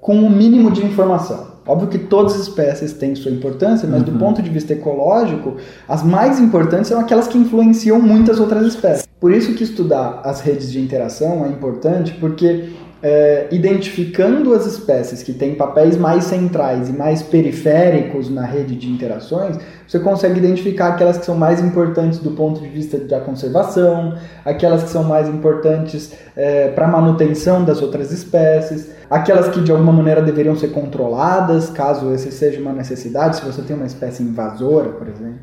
com 0.00 0.22
o 0.22 0.30
mínimo 0.30 0.70
de 0.70 0.82
informação. 0.86 1.48
Óbvio 1.66 1.88
que 1.88 1.98
todas 1.98 2.32
as 2.32 2.40
espécies 2.48 2.94
têm 2.94 3.14
sua 3.14 3.30
importância, 3.30 3.86
mas 3.86 4.00
uhum. 4.00 4.14
do 4.14 4.18
ponto 4.18 4.40
de 4.40 4.48
vista 4.48 4.72
ecológico, 4.72 5.56
as 5.86 6.02
mais 6.02 6.40
importantes 6.40 6.88
são 6.88 6.98
aquelas 6.98 7.28
que 7.28 7.36
influenciam 7.36 8.00
muitas 8.00 8.40
outras 8.40 8.66
espécies. 8.66 9.06
Por 9.20 9.32
isso 9.32 9.52
que 9.52 9.64
estudar 9.64 10.22
as 10.24 10.40
redes 10.40 10.72
de 10.72 10.80
interação 10.80 11.44
é 11.44 11.48
importante, 11.48 12.14
porque 12.18 12.70
é, 13.02 13.46
identificando 13.52 14.52
as 14.54 14.66
espécies 14.66 15.22
que 15.22 15.32
têm 15.32 15.54
papéis 15.54 15.96
mais 15.96 16.24
centrais 16.24 16.88
e 16.88 16.92
mais 16.92 17.22
periféricos 17.22 18.28
na 18.28 18.44
rede 18.44 18.74
de 18.74 18.88
interações, 18.88 19.56
você 19.86 19.98
consegue 20.00 20.38
identificar 20.38 20.88
aquelas 20.88 21.18
que 21.18 21.24
são 21.24 21.36
mais 21.36 21.60
importantes 21.60 22.18
do 22.18 22.32
ponto 22.32 22.60
de 22.60 22.68
vista 22.68 22.98
da 22.98 23.20
conservação, 23.20 24.14
aquelas 24.44 24.82
que 24.82 24.90
são 24.90 25.04
mais 25.04 25.28
importantes 25.28 26.12
é, 26.36 26.68
para 26.68 26.86
a 26.86 26.90
manutenção 26.90 27.64
das 27.64 27.80
outras 27.80 28.10
espécies, 28.10 28.90
aquelas 29.08 29.48
que 29.48 29.60
de 29.60 29.70
alguma 29.70 29.92
maneira 29.92 30.20
deveriam 30.20 30.56
ser 30.56 30.68
controladas, 30.68 31.70
caso 31.70 32.12
esse 32.12 32.32
seja 32.32 32.60
uma 32.60 32.72
necessidade, 32.72 33.36
se 33.36 33.44
você 33.44 33.62
tem 33.62 33.76
uma 33.76 33.86
espécie 33.86 34.22
invasora, 34.22 34.90
por 34.90 35.08
exemplo. 35.08 35.38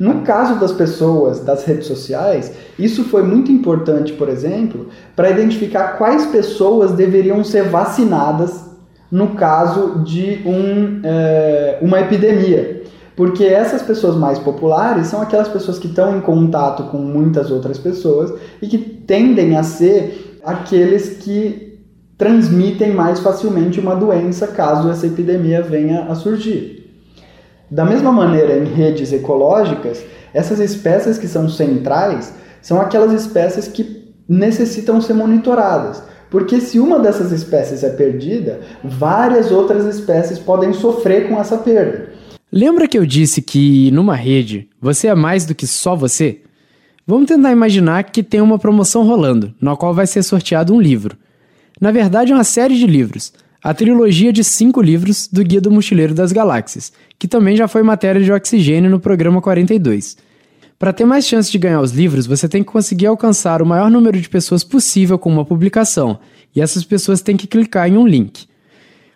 No 0.00 0.22
caso 0.22 0.58
das 0.58 0.72
pessoas 0.72 1.40
das 1.40 1.66
redes 1.66 1.86
sociais, 1.86 2.50
isso 2.78 3.04
foi 3.04 3.22
muito 3.22 3.52
importante, 3.52 4.14
por 4.14 4.30
exemplo, 4.30 4.86
para 5.14 5.28
identificar 5.28 5.98
quais 5.98 6.24
pessoas 6.24 6.92
deveriam 6.92 7.44
ser 7.44 7.64
vacinadas 7.64 8.64
no 9.12 9.34
caso 9.34 10.02
de 10.02 10.40
um, 10.46 11.02
é, 11.04 11.78
uma 11.82 12.00
epidemia. 12.00 12.82
Porque 13.14 13.44
essas 13.44 13.82
pessoas 13.82 14.16
mais 14.16 14.38
populares 14.38 15.08
são 15.08 15.20
aquelas 15.20 15.48
pessoas 15.48 15.78
que 15.78 15.88
estão 15.88 16.16
em 16.16 16.22
contato 16.22 16.84
com 16.84 16.96
muitas 16.96 17.50
outras 17.50 17.76
pessoas 17.76 18.32
e 18.62 18.66
que 18.66 18.78
tendem 18.78 19.54
a 19.54 19.62
ser 19.62 20.40
aqueles 20.42 21.18
que 21.18 21.78
transmitem 22.16 22.94
mais 22.94 23.20
facilmente 23.20 23.78
uma 23.78 23.94
doença 23.94 24.46
caso 24.46 24.88
essa 24.88 25.06
epidemia 25.06 25.60
venha 25.60 26.04
a 26.04 26.14
surgir. 26.14 26.79
Da 27.70 27.84
mesma 27.84 28.10
maneira, 28.10 28.58
em 28.58 28.64
redes 28.64 29.12
ecológicas, 29.12 30.04
essas 30.34 30.58
espécies 30.58 31.18
que 31.18 31.28
são 31.28 31.48
centrais 31.48 32.34
são 32.60 32.80
aquelas 32.80 33.12
espécies 33.12 33.68
que 33.68 34.12
necessitam 34.28 35.00
ser 35.00 35.14
monitoradas. 35.14 36.02
Porque 36.30 36.60
se 36.60 36.78
uma 36.78 36.98
dessas 36.98 37.32
espécies 37.32 37.82
é 37.82 37.90
perdida, 37.90 38.60
várias 38.82 39.50
outras 39.50 39.84
espécies 39.84 40.38
podem 40.38 40.72
sofrer 40.72 41.28
com 41.28 41.40
essa 41.40 41.58
perda. 41.58 42.10
Lembra 42.52 42.88
que 42.88 42.98
eu 42.98 43.06
disse 43.06 43.40
que 43.40 43.90
numa 43.92 44.16
rede 44.16 44.68
você 44.80 45.06
é 45.08 45.14
mais 45.14 45.46
do 45.46 45.54
que 45.54 45.66
só 45.66 45.94
você? 45.94 46.40
Vamos 47.06 47.28
tentar 47.28 47.50
imaginar 47.52 48.04
que 48.04 48.22
tem 48.22 48.40
uma 48.40 48.58
promoção 48.58 49.04
rolando, 49.04 49.54
na 49.60 49.76
qual 49.76 49.94
vai 49.94 50.06
ser 50.06 50.22
sorteado 50.22 50.74
um 50.74 50.80
livro. 50.80 51.16
Na 51.80 51.90
verdade, 51.90 52.30
é 52.30 52.34
uma 52.34 52.44
série 52.44 52.76
de 52.76 52.86
livros 52.86 53.32
a 53.62 53.74
trilogia 53.74 54.32
de 54.32 54.42
cinco 54.42 54.80
livros 54.80 55.28
do 55.28 55.44
Guia 55.44 55.60
do 55.60 55.70
Mochileiro 55.70 56.14
das 56.14 56.32
Galáxias, 56.32 56.92
que 57.18 57.28
também 57.28 57.56
já 57.56 57.68
foi 57.68 57.82
matéria 57.82 58.22
de 58.22 58.32
oxigênio 58.32 58.90
no 58.90 58.98
programa 58.98 59.42
42. 59.42 60.16
Para 60.78 60.94
ter 60.94 61.04
mais 61.04 61.26
chance 61.26 61.52
de 61.52 61.58
ganhar 61.58 61.82
os 61.82 61.92
livros, 61.92 62.26
você 62.26 62.48
tem 62.48 62.64
que 62.64 62.72
conseguir 62.72 63.06
alcançar 63.06 63.60
o 63.60 63.66
maior 63.66 63.90
número 63.90 64.18
de 64.18 64.30
pessoas 64.30 64.64
possível 64.64 65.18
com 65.18 65.30
uma 65.30 65.44
publicação, 65.44 66.18
e 66.56 66.60
essas 66.60 66.84
pessoas 66.84 67.20
têm 67.20 67.36
que 67.36 67.46
clicar 67.46 67.86
em 67.86 67.98
um 67.98 68.06
link. 68.06 68.46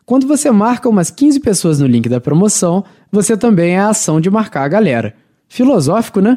Quando 0.04 0.26
você 0.26 0.50
marca 0.50 0.90
umas 0.90 1.10
15 1.10 1.40
pessoas 1.40 1.80
no 1.80 1.86
link 1.86 2.06
da 2.06 2.20
promoção, 2.20 2.84
você 3.10 3.34
também 3.34 3.72
é 3.72 3.78
a 3.78 3.88
ação 3.88 4.20
de 4.20 4.28
marcar 4.28 4.64
a 4.64 4.68
galera. 4.68 5.14
Filosófico, 5.48 6.20
né? 6.20 6.36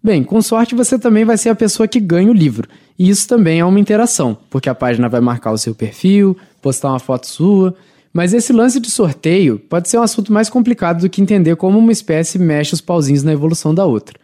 Bem, 0.00 0.22
com 0.22 0.40
sorte 0.40 0.76
você 0.76 0.96
também 0.96 1.24
vai 1.24 1.36
ser 1.36 1.48
a 1.48 1.54
pessoa 1.56 1.88
que 1.88 1.98
ganha 1.98 2.30
o 2.30 2.34
livro, 2.34 2.68
e 2.96 3.08
isso 3.08 3.26
também 3.26 3.58
é 3.58 3.64
uma 3.64 3.80
interação, 3.80 4.38
porque 4.48 4.68
a 4.68 4.74
página 4.74 5.08
vai 5.08 5.20
marcar 5.20 5.50
o 5.50 5.58
seu 5.58 5.74
perfil, 5.74 6.36
postar 6.62 6.90
uma 6.90 6.98
foto 6.98 7.26
sua. 7.26 7.74
Mas 8.12 8.32
esse 8.32 8.52
lance 8.52 8.78
de 8.78 8.90
sorteio 8.90 9.58
pode 9.58 9.88
ser 9.88 9.98
um 9.98 10.02
assunto 10.02 10.32
mais 10.32 10.48
complicado 10.48 11.00
do 11.00 11.10
que 11.10 11.20
entender 11.20 11.56
como 11.56 11.78
uma 11.78 11.92
espécie 11.92 12.38
mexe 12.38 12.74
os 12.74 12.80
pauzinhos 12.80 13.22
na 13.22 13.32
evolução 13.32 13.74
da 13.74 13.84
outra. 13.84 14.18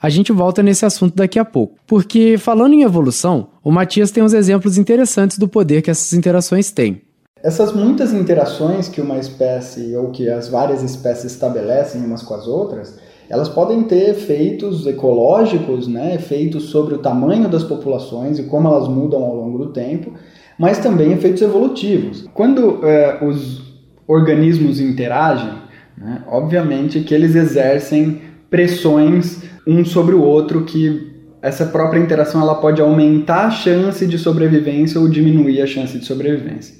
A 0.00 0.08
gente 0.08 0.32
volta 0.32 0.62
nesse 0.62 0.84
assunto 0.84 1.14
daqui 1.14 1.38
a 1.38 1.44
pouco. 1.44 1.76
Porque, 1.86 2.36
falando 2.36 2.72
em 2.72 2.82
evolução, 2.82 3.48
o 3.62 3.70
Matias 3.70 4.10
tem 4.10 4.22
uns 4.22 4.32
exemplos 4.32 4.76
interessantes 4.76 5.38
do 5.38 5.46
poder 5.46 5.82
que 5.82 5.90
essas 5.90 6.12
interações 6.12 6.72
têm. 6.72 7.02
Essas 7.42 7.72
muitas 7.72 8.12
interações 8.12 8.88
que 8.88 9.00
uma 9.00 9.18
espécie 9.18 9.96
ou 9.96 10.10
que 10.10 10.28
as 10.28 10.48
várias 10.48 10.82
espécies 10.82 11.32
estabelecem 11.32 12.04
umas 12.04 12.22
com 12.22 12.34
as 12.34 12.46
outras, 12.46 12.98
elas 13.28 13.48
podem 13.48 13.82
ter 13.84 14.10
efeitos 14.10 14.86
ecológicos, 14.86 15.88
né, 15.88 16.14
efeitos 16.14 16.64
sobre 16.64 16.94
o 16.94 16.98
tamanho 16.98 17.48
das 17.48 17.64
populações 17.64 18.38
e 18.38 18.44
como 18.44 18.68
elas 18.68 18.86
mudam 18.86 19.22
ao 19.24 19.34
longo 19.34 19.58
do 19.58 19.72
tempo, 19.72 20.12
mas 20.62 20.78
também 20.78 21.12
efeitos 21.12 21.42
evolutivos. 21.42 22.24
Quando 22.32 22.86
é, 22.86 23.18
os 23.20 23.60
organismos 24.06 24.78
interagem, 24.78 25.50
né, 25.98 26.22
obviamente 26.28 27.00
que 27.00 27.12
eles 27.12 27.34
exercem 27.34 28.20
pressões 28.48 29.42
um 29.66 29.84
sobre 29.84 30.14
o 30.14 30.22
outro 30.22 30.62
que 30.62 31.10
essa 31.42 31.66
própria 31.66 31.98
interação 31.98 32.40
ela 32.40 32.54
pode 32.54 32.80
aumentar 32.80 33.46
a 33.46 33.50
chance 33.50 34.06
de 34.06 34.16
sobrevivência 34.16 35.00
ou 35.00 35.08
diminuir 35.08 35.60
a 35.60 35.66
chance 35.66 35.98
de 35.98 36.04
sobrevivência. 36.04 36.76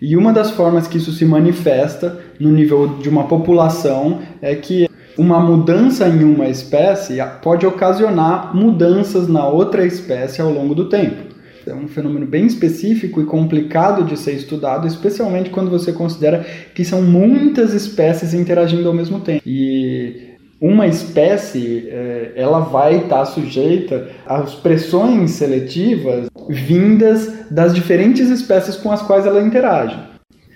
E 0.00 0.16
uma 0.16 0.32
das 0.32 0.50
formas 0.50 0.88
que 0.88 0.96
isso 0.96 1.12
se 1.12 1.26
manifesta 1.26 2.18
no 2.40 2.50
nível 2.50 2.96
de 2.98 3.10
uma 3.10 3.24
população 3.24 4.20
é 4.40 4.54
que 4.54 4.88
uma 5.18 5.38
mudança 5.38 6.08
em 6.08 6.24
uma 6.24 6.48
espécie 6.48 7.18
pode 7.42 7.66
ocasionar 7.66 8.56
mudanças 8.56 9.28
na 9.28 9.46
outra 9.46 9.84
espécie 9.84 10.40
ao 10.40 10.50
longo 10.50 10.74
do 10.74 10.88
tempo. 10.88 11.27
É 11.68 11.74
um 11.74 11.86
fenômeno 11.86 12.26
bem 12.26 12.46
específico 12.46 13.20
e 13.20 13.26
complicado 13.26 14.04
de 14.04 14.16
ser 14.16 14.32
estudado, 14.32 14.86
especialmente 14.86 15.50
quando 15.50 15.70
você 15.70 15.92
considera 15.92 16.44
que 16.74 16.84
são 16.84 17.02
muitas 17.02 17.74
espécies 17.74 18.32
interagindo 18.32 18.88
ao 18.88 18.94
mesmo 18.94 19.20
tempo. 19.20 19.42
E 19.46 20.28
uma 20.60 20.86
espécie 20.86 21.88
é, 21.88 22.32
ela 22.34 22.60
vai 22.60 22.98
estar 22.98 23.24
sujeita 23.26 24.08
às 24.26 24.54
pressões 24.54 25.32
seletivas 25.32 26.28
vindas 26.48 27.46
das 27.50 27.74
diferentes 27.74 28.28
espécies 28.28 28.74
com 28.74 28.90
as 28.90 29.02
quais 29.02 29.26
ela 29.26 29.42
interage. 29.42 29.96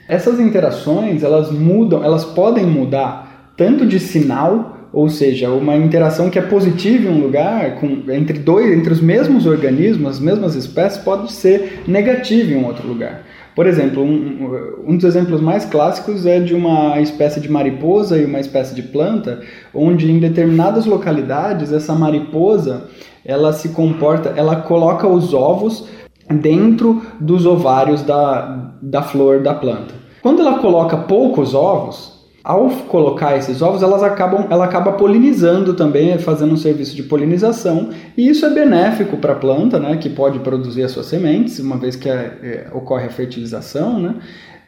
Essas 0.08 0.40
interações 0.40 1.22
elas 1.22 1.50
mudam, 1.50 2.02
elas 2.02 2.24
podem 2.24 2.66
mudar 2.66 3.52
tanto 3.56 3.86
de 3.86 4.00
sinal 4.00 4.81
ou 4.92 5.08
seja, 5.08 5.50
uma 5.50 5.76
interação 5.76 6.28
que 6.28 6.38
é 6.38 6.42
positiva 6.42 7.08
em 7.08 7.12
um 7.12 7.22
lugar, 7.22 7.76
com, 7.76 8.02
entre 8.12 8.38
dois, 8.38 8.70
entre 8.76 8.92
os 8.92 9.00
mesmos 9.00 9.46
organismos, 9.46 10.12
as 10.12 10.20
mesmas 10.20 10.54
espécies, 10.54 11.02
pode 11.02 11.32
ser 11.32 11.82
negativa 11.86 12.52
em 12.52 12.56
um 12.56 12.66
outro 12.66 12.86
lugar. 12.86 13.22
Por 13.54 13.66
exemplo, 13.66 14.02
um, 14.02 14.82
um, 14.86 14.96
dos 14.96 15.04
exemplos 15.04 15.40
mais 15.40 15.64
clássicos 15.64 16.24
é 16.24 16.40
de 16.40 16.54
uma 16.54 17.00
espécie 17.00 17.38
de 17.40 17.50
mariposa 17.50 18.18
e 18.18 18.24
uma 18.24 18.40
espécie 18.40 18.74
de 18.74 18.82
planta, 18.82 19.42
onde 19.74 20.10
em 20.10 20.18
determinadas 20.18 20.86
localidades 20.86 21.72
essa 21.72 21.94
mariposa 21.94 22.88
ela 23.24 23.52
se 23.52 23.70
comporta, 23.70 24.32
ela 24.36 24.56
coloca 24.56 25.06
os 25.06 25.34
ovos 25.34 25.86
dentro 26.30 27.02
dos 27.20 27.44
ovários 27.44 28.02
da, 28.02 28.72
da 28.80 29.02
flor 29.02 29.42
da 29.42 29.54
planta. 29.54 29.94
Quando 30.22 30.40
ela 30.40 30.58
coloca 30.58 30.96
poucos 30.96 31.54
ovos, 31.54 32.11
ao 32.44 32.68
colocar 32.88 33.36
esses 33.36 33.62
ovos, 33.62 33.82
elas 33.82 34.02
acabam, 34.02 34.46
ela 34.50 34.64
acaba 34.64 34.92
polinizando 34.92 35.74
também, 35.74 36.18
fazendo 36.18 36.52
um 36.52 36.56
serviço 36.56 36.96
de 36.96 37.02
polinização, 37.02 37.90
e 38.16 38.28
isso 38.28 38.44
é 38.44 38.50
benéfico 38.50 39.16
para 39.16 39.32
a 39.32 39.36
planta, 39.36 39.78
né, 39.78 39.96
que 39.96 40.10
pode 40.10 40.40
produzir 40.40 40.82
as 40.82 40.90
suas 40.90 41.06
sementes, 41.06 41.58
uma 41.60 41.76
vez 41.76 41.94
que 41.94 42.08
é, 42.08 42.12
é, 42.42 42.66
ocorre 42.72 43.06
a 43.06 43.10
fertilização, 43.10 44.00
né, 44.00 44.14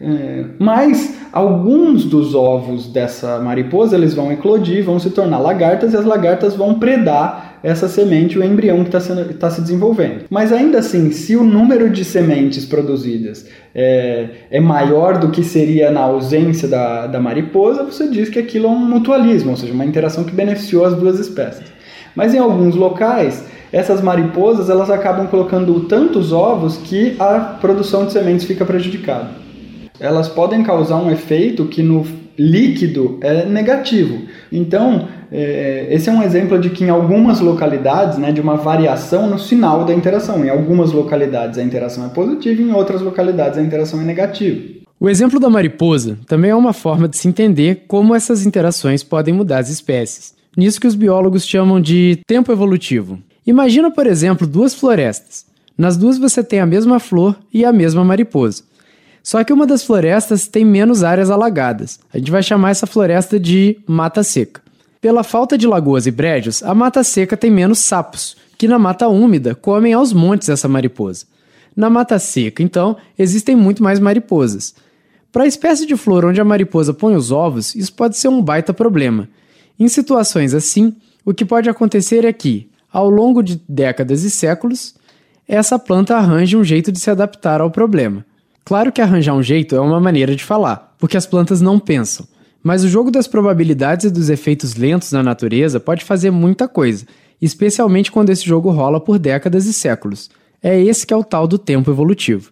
é, 0.01 0.45
mas 0.59 1.19
alguns 1.33 2.05
dos 2.05 2.35
ovos 2.35 2.87
dessa 2.87 3.41
mariposa 3.41 3.97
eles 3.97 4.15
vão 4.15 4.31
eclodir, 4.31 4.85
vão 4.85 4.99
se 4.99 5.11
tornar 5.11 5.39
lagartas 5.39 5.93
e 5.93 5.97
as 5.97 6.05
lagartas 6.05 6.55
vão 6.55 6.79
predar 6.79 7.54
essa 7.65 7.89
semente, 7.89 8.39
o 8.39 8.45
embrião 8.45 8.85
que 8.85 8.95
está 8.95 9.15
tá 9.41 9.51
se 9.51 9.63
desenvolvendo. 9.63 10.27
Mas 10.29 10.53
ainda 10.53 10.81
assim, 10.81 11.11
se 11.11 11.35
o 11.35 11.43
número 11.43 11.89
de 11.89 12.05
sementes 12.05 12.67
produzidas 12.67 13.47
é, 13.75 14.29
é, 14.51 14.61
maior 14.61 15.19
do 15.19 15.31
que 15.31 15.43
seria 15.43 15.91
na 15.91 16.01
ausência 16.01 16.69
da, 16.69 17.07
da 17.07 17.19
mariposa, 17.19 17.83
você 17.83 18.07
diz 18.07 18.29
que 18.29 18.39
aquilo 18.39 18.67
é 18.67 18.69
um 18.69 18.79
mutualismo, 18.79 19.53
ou 19.53 19.57
seja, 19.57 19.73
uma 19.73 19.87
interação 19.87 20.25
que 20.25 20.35
beneficiou 20.35 20.85
as 20.85 20.95
duas 20.95 21.19
espécies. 21.19 21.65
Mas 22.15 22.35
em 22.35 22.39
alguns 22.39 22.77
locais, 22.77 23.43
essas 23.73 24.03
mariposas 24.03 24.69
elas 24.69 24.91
acabam 24.91 25.27
colocando 25.27 25.81
tantos 25.81 26.33
ovos 26.33 26.77
que 26.77 27.17
a 27.19 27.41
produção 27.61 28.05
de 28.05 28.13
sementes 28.13 28.45
fica 28.45 28.67
prejudicada. 28.67 29.31
Elas 29.99 30.29
podem 30.29 30.63
causar 30.63 30.97
um 30.97 31.11
efeito 31.11 31.65
que 31.65 31.83
no 31.83 32.05
líquido 32.39 33.19
é 33.21 33.47
negativo. 33.47 34.23
Então, 34.53 35.09
é, 35.31 35.89
esse 35.91 36.09
é 36.09 36.13
um 36.13 36.23
exemplo 36.23 36.59
de 36.59 36.71
que 36.71 36.85
em 36.85 36.91
algumas 36.91 37.41
localidades, 37.41 38.19
né, 38.19 38.33
de 38.33 38.41
uma 38.41 38.57
variação 38.57 39.29
no 39.29 39.39
sinal 39.39 39.85
da 39.85 39.95
interação. 39.95 40.45
Em 40.45 40.51
algumas 40.51 40.93
localidades 40.93 41.59
a 41.59 41.63
interação 41.63 42.07
é 42.07 42.09
positiva, 42.09 42.61
em 42.63 42.73
outras 42.73 43.01
localidades 43.01 43.59
a 43.59 43.63
interação 43.63 44.01
é 44.01 44.05
negativa. 44.05 44.75
O 44.99 45.09
exemplo 45.09 45.39
da 45.39 45.51
mariposa 45.51 46.19
também 46.27 46.51
é 46.51 46.55
uma 46.55 46.73
forma 46.73 47.09
de 47.09 47.17
se 47.17 47.29
entender 47.29 47.85
como 47.87 48.15
essas 48.15 48.47
interações 48.47 49.03
podem 49.03 49.35
mudar 49.35 49.59
as 49.59 49.69
espécies. 49.69 50.35
Nisso 50.57 50.81
que 50.81 50.87
os 50.87 50.95
biólogos 50.95 51.47
chamam 51.47 51.81
de 51.81 52.21
tempo 52.27 52.53
evolutivo. 52.53 53.19
Imagina, 53.47 53.91
por 53.91 54.07
exemplo, 54.07 54.47
duas 54.47 54.75
florestas. 54.75 55.45
Nas 55.77 55.97
duas 55.97 56.17
você 56.17 56.43
tem 56.43 56.61
a 56.61 56.67
mesma 56.67 57.01
flor 57.01 57.37
e 57.53 57.65
a 57.65 57.73
mesma 57.73 58.05
mariposa. 58.05 58.63
Só 59.23 59.43
que 59.43 59.53
uma 59.53 59.67
das 59.67 59.83
florestas 59.83 60.47
tem 60.47 60.65
menos 60.65 61.03
áreas 61.03 61.31
alagadas. 61.31 61.99
A 62.13 62.19
gente 62.19 62.31
vai 62.31 62.43
chamar 62.43 62.71
essa 62.71 62.87
floresta 62.87 63.41
de 63.41 63.79
mata 63.87 64.23
seca. 64.23 64.61
Pela 65.05 65.23
falta 65.23 65.59
de 65.59 65.67
lagoas 65.67 66.07
e 66.07 66.11
brejos, 66.11 66.63
a 66.63 66.75
mata 66.75 67.05
seca 67.05 67.37
tem 67.37 67.51
menos 67.51 67.79
sapos, 67.79 68.39
que 68.57 68.67
na 68.67 68.79
mata 68.79 69.07
úmida 69.07 69.55
comem 69.55 69.93
aos 69.93 70.15
montes 70.15 70.49
essa 70.49 70.67
mariposa. 70.67 71.27
Na 71.77 71.91
mata 71.91 72.19
seca, 72.19 72.63
então, 72.63 72.97
existem 73.19 73.55
muito 73.55 73.83
mais 73.83 74.01
mariposas. 74.01 74.75
Para 75.31 75.45
a 75.45 75.47
espécie 75.47 75.85
de 75.85 75.95
flor 75.95 76.25
onde 76.25 76.41
a 76.41 76.45
mariposa 76.45 76.95
põe 76.95 77.15
os 77.15 77.31
ovos, 77.31 77.75
isso 77.75 77.93
pode 77.93 78.17
ser 78.17 78.29
um 78.29 78.41
baita 78.41 78.73
problema. 78.73 79.29
Em 79.79 79.89
situações 79.89 80.55
assim, 80.55 80.97
o 81.23 81.35
que 81.35 81.45
pode 81.45 81.69
acontecer 81.69 82.25
é 82.25 82.33
que, 82.33 82.71
ao 82.91 83.11
longo 83.11 83.43
de 83.43 83.61
décadas 83.69 84.23
e 84.23 84.31
séculos, 84.31 84.95
essa 85.47 85.79
planta 85.79 86.17
arranje 86.17 86.57
um 86.57 86.65
jeito 86.65 86.91
de 86.91 86.99
se 86.99 87.11
adaptar 87.11 87.61
ao 87.61 87.71
problema. 87.71 88.25
Claro 88.65 88.91
que 88.91 89.03
arranjar 89.03 89.35
um 89.35 89.43
jeito 89.43 89.77
é 89.77 89.81
uma 89.81 90.01
maneira 90.01 90.35
de 90.35 90.43
falar, 90.43 90.95
porque 90.99 91.19
as 91.19 91.27
plantas 91.27 91.61
não 91.61 91.79
pensam. 91.79 92.27
Mas 92.65 92.83
o 92.83 92.89
jogo 92.89 93.11
das 93.11 93.29
probabilidades 93.29 94.07
e 94.07 94.11
dos 94.11 94.31
efeitos 94.31 94.75
lentos 94.75 95.13
na 95.13 95.23
natureza 95.23 95.79
pode 95.79 96.03
fazer 96.03 96.31
muita 96.31 96.67
coisa, 96.67 97.05
especialmente 97.41 98.11
quando 98.11 98.31
esse 98.31 98.43
jogo 98.43 98.71
rola 98.71 98.99
por 98.99 99.19
décadas 99.19 99.67
e 99.67 99.73
séculos. 99.75 100.31
É 100.63 100.81
esse 100.81 101.07
que 101.07 101.13
é 101.13 101.17
o 101.17 101.23
tal 101.23 101.47
do 101.47 101.59
tempo 101.59 101.91
evolutivo. 101.91 102.51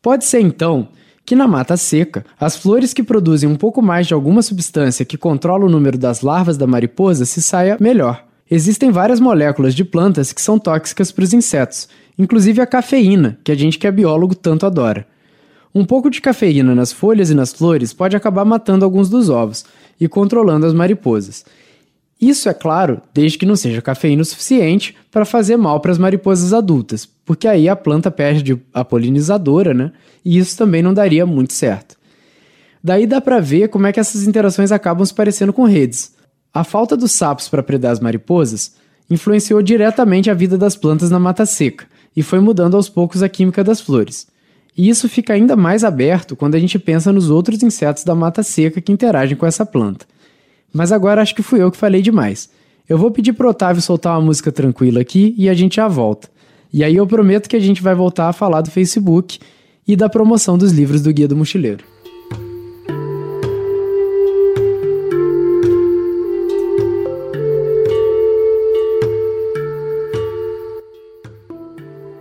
Pode 0.00 0.24
ser 0.24 0.40
então 0.40 0.88
que 1.26 1.36
na 1.36 1.46
mata 1.46 1.76
seca, 1.76 2.24
as 2.40 2.56
flores 2.56 2.94
que 2.94 3.02
produzem 3.02 3.48
um 3.48 3.54
pouco 3.54 3.82
mais 3.82 4.06
de 4.06 4.14
alguma 4.14 4.40
substância 4.40 5.04
que 5.04 5.18
controla 5.18 5.66
o 5.66 5.70
número 5.70 5.98
das 5.98 6.22
larvas 6.22 6.56
da 6.56 6.66
mariposa 6.66 7.26
se 7.26 7.42
saia 7.42 7.76
melhor. 7.78 8.24
Existem 8.50 8.90
várias 8.90 9.20
moléculas 9.20 9.74
de 9.74 9.84
plantas 9.84 10.32
que 10.32 10.40
são 10.40 10.58
tóxicas 10.58 11.12
para 11.12 11.24
os 11.24 11.34
insetos, 11.34 11.86
inclusive 12.18 12.62
a 12.62 12.66
cafeína, 12.66 13.38
que 13.44 13.52
a 13.52 13.54
gente 13.54 13.78
que 13.78 13.86
é 13.86 13.92
biólogo 13.92 14.34
tanto 14.34 14.64
adora. 14.64 15.06
Um 15.74 15.84
pouco 15.84 16.10
de 16.10 16.20
cafeína 16.20 16.74
nas 16.74 16.92
folhas 16.92 17.30
e 17.30 17.34
nas 17.34 17.52
flores 17.52 17.92
pode 17.92 18.14
acabar 18.14 18.44
matando 18.44 18.84
alguns 18.84 19.08
dos 19.08 19.30
ovos 19.30 19.64
e 19.98 20.06
controlando 20.06 20.66
as 20.66 20.74
mariposas. 20.74 21.44
Isso 22.20 22.48
é 22.48 22.54
claro, 22.54 23.00
desde 23.12 23.36
que 23.38 23.46
não 23.46 23.56
seja 23.56 23.82
cafeína 23.82 24.22
o 24.22 24.24
suficiente 24.24 24.94
para 25.10 25.24
fazer 25.24 25.56
mal 25.56 25.80
para 25.80 25.90
as 25.90 25.98
mariposas 25.98 26.52
adultas, 26.52 27.04
porque 27.24 27.48
aí 27.48 27.68
a 27.68 27.74
planta 27.74 28.10
perde 28.10 28.60
a 28.72 28.84
polinizadora, 28.84 29.74
né? 29.74 29.92
E 30.24 30.38
isso 30.38 30.56
também 30.56 30.82
não 30.82 30.94
daria 30.94 31.26
muito 31.26 31.52
certo. 31.52 31.96
Daí 32.84 33.06
dá 33.06 33.20
para 33.20 33.40
ver 33.40 33.68
como 33.68 33.86
é 33.86 33.92
que 33.92 33.98
essas 33.98 34.26
interações 34.26 34.70
acabam 34.70 35.04
se 35.04 35.14
parecendo 35.14 35.52
com 35.52 35.64
redes. 35.64 36.14
A 36.54 36.62
falta 36.62 36.96
dos 36.96 37.12
sapos 37.12 37.48
para 37.48 37.62
predar 37.62 37.92
as 37.92 38.00
mariposas 38.00 38.76
influenciou 39.10 39.62
diretamente 39.62 40.30
a 40.30 40.34
vida 40.34 40.56
das 40.56 40.76
plantas 40.76 41.10
na 41.10 41.18
mata 41.18 41.46
seca, 41.46 41.86
e 42.14 42.22
foi 42.22 42.40
mudando 42.40 42.76
aos 42.76 42.88
poucos 42.88 43.22
a 43.22 43.28
química 43.28 43.64
das 43.64 43.80
flores. 43.80 44.26
E 44.76 44.88
isso 44.88 45.08
fica 45.08 45.34
ainda 45.34 45.54
mais 45.54 45.84
aberto 45.84 46.34
quando 46.34 46.54
a 46.54 46.58
gente 46.58 46.78
pensa 46.78 47.12
nos 47.12 47.28
outros 47.28 47.62
insetos 47.62 48.04
da 48.04 48.14
mata 48.14 48.42
seca 48.42 48.80
que 48.80 48.92
interagem 48.92 49.36
com 49.36 49.46
essa 49.46 49.66
planta. 49.66 50.06
Mas 50.72 50.90
agora 50.90 51.20
acho 51.20 51.34
que 51.34 51.42
fui 51.42 51.62
eu 51.62 51.70
que 51.70 51.76
falei 51.76 52.00
demais. 52.00 52.48
Eu 52.88 52.96
vou 52.96 53.10
pedir 53.10 53.34
pro 53.34 53.50
Otávio 53.50 53.82
soltar 53.82 54.14
uma 54.14 54.26
música 54.26 54.50
tranquila 54.50 55.00
aqui 55.00 55.34
e 55.36 55.48
a 55.48 55.54
gente 55.54 55.76
já 55.76 55.88
volta. 55.88 56.28
E 56.72 56.82
aí 56.82 56.96
eu 56.96 57.06
prometo 57.06 57.48
que 57.48 57.56
a 57.56 57.60
gente 57.60 57.82
vai 57.82 57.94
voltar 57.94 58.28
a 58.28 58.32
falar 58.32 58.62
do 58.62 58.70
Facebook 58.70 59.38
e 59.86 59.94
da 59.94 60.08
promoção 60.08 60.56
dos 60.56 60.72
livros 60.72 61.02
do 61.02 61.12
Guia 61.12 61.28
do 61.28 61.36
Mochileiro. 61.36 61.84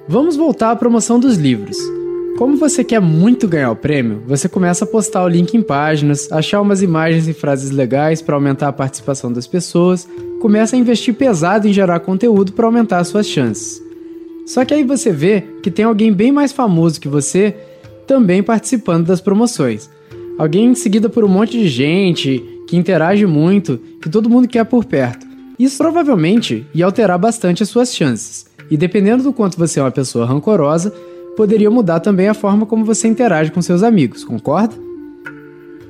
Vamos 0.08 0.36
voltar 0.36 0.72
à 0.72 0.76
promoção 0.76 1.18
dos 1.18 1.38
livros. 1.38 1.78
Como 2.42 2.58
você 2.58 2.84
quer 2.84 3.00
muito 3.00 3.48
ganhar 3.48 3.70
o 3.70 3.76
prêmio, 3.76 4.24
você 4.26 4.50
começa 4.50 4.84
a 4.84 4.88
postar 4.88 5.24
o 5.24 5.28
link 5.28 5.54
em 5.54 5.62
páginas, 5.62 6.28
achar 6.32 6.60
umas 6.60 6.82
imagens 6.82 7.28
e 7.28 7.34
frases 7.34 7.70
legais 7.70 8.20
para 8.20 8.34
aumentar 8.34 8.70
a 8.70 8.74
participação 8.74 9.32
das 9.32 9.46
pessoas, 9.46 10.10
começa 10.40 10.76
a 10.76 10.80
investir 10.80 11.14
pesado 11.14 11.68
em 11.68 11.72
gerar 11.72 12.00
conteúdo 12.00 12.54
para 12.54 12.66
aumentar 12.66 13.04
suas 13.04 13.28
chances. 13.28 13.80
Só 14.48 14.66
que 14.66 14.74
aí 14.74 14.84
você 14.84 15.12
vê 15.12 15.44
que 15.62 15.70
tem 15.70 15.86
alguém 15.86 16.12
bem 16.12 16.32
mais 16.32 16.52
famoso 16.52 17.00
que 17.00 17.08
você 17.08 17.56
também 18.08 18.42
participando 18.42 19.06
das 19.06 19.22
promoções. 19.22 19.88
Alguém 20.36 20.74
seguida 20.74 21.10
por 21.10 21.24
um 21.24 21.30
monte 21.30 21.60
de 21.60 21.68
gente, 21.68 22.44
que 22.68 22.76
interage 22.76 23.28
muito, 23.28 23.80
que 24.02 24.10
todo 24.10 24.32
mundo 24.32 24.48
quer 24.48 24.66
por 24.66 24.84
perto. 24.84 25.28
Isso 25.60 25.78
provavelmente 25.78 26.66
ia 26.74 26.86
alterar 26.86 27.20
bastante 27.20 27.62
as 27.62 27.70
suas 27.70 27.94
chances. 27.94 28.48
E 28.72 28.76
dependendo 28.76 29.22
do 29.22 29.32
quanto 29.32 29.60
você 29.60 29.80
é 29.80 29.84
uma 29.84 29.92
pessoa 29.92 30.26
rancorosa, 30.26 30.92
poderia 31.42 31.72
mudar 31.72 32.00
também 32.00 32.28
a 32.28 32.36
forma 32.36 32.68
como 32.68 32.86
você 32.86 33.08
interage 33.08 33.52
com 33.52 33.64
seus 33.64 33.82
amigos, 33.82 34.24
concorda? 34.24 34.76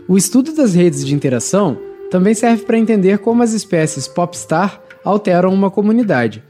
O 0.08 0.16
estudo 0.16 0.54
das 0.54 0.74
redes 0.74 1.06
de 1.06 1.14
interação 1.14 1.78
também 2.10 2.34
serve 2.34 2.64
para 2.64 2.78
entender 2.78 3.18
como 3.18 3.44
as 3.44 3.52
espécies 3.52 4.08
popstar 4.08 4.82
alteram 5.04 5.54
uma 5.54 5.70
comunidade. 5.70 6.42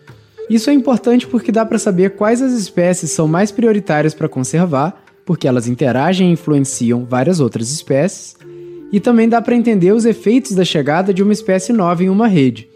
Isso 0.47 0.69
é 0.69 0.73
importante 0.73 1.25
porque 1.25 1.51
dá 1.51 1.65
para 1.65 1.79
saber 1.79 2.11
quais 2.11 2.43
as 2.43 2.53
espécies 2.53 3.09
são 3.09 3.27
mais 3.27 3.51
prioritárias 3.51 4.13
para 4.13 4.29
conservar, 4.29 5.03
porque 5.25 5.47
elas 5.47 5.67
interagem 5.67 6.29
e 6.29 6.33
influenciam 6.33 7.03
várias 7.03 7.39
outras 7.39 7.71
espécies, 7.71 8.35
e 8.91 8.99
também 8.99 9.27
dá 9.27 9.41
para 9.41 9.55
entender 9.55 9.93
os 9.93 10.05
efeitos 10.05 10.51
da 10.51 10.63
chegada 10.63 11.11
de 11.11 11.23
uma 11.23 11.33
espécie 11.33 11.73
nova 11.73 12.03
em 12.03 12.09
uma 12.09 12.27
rede. 12.27 12.69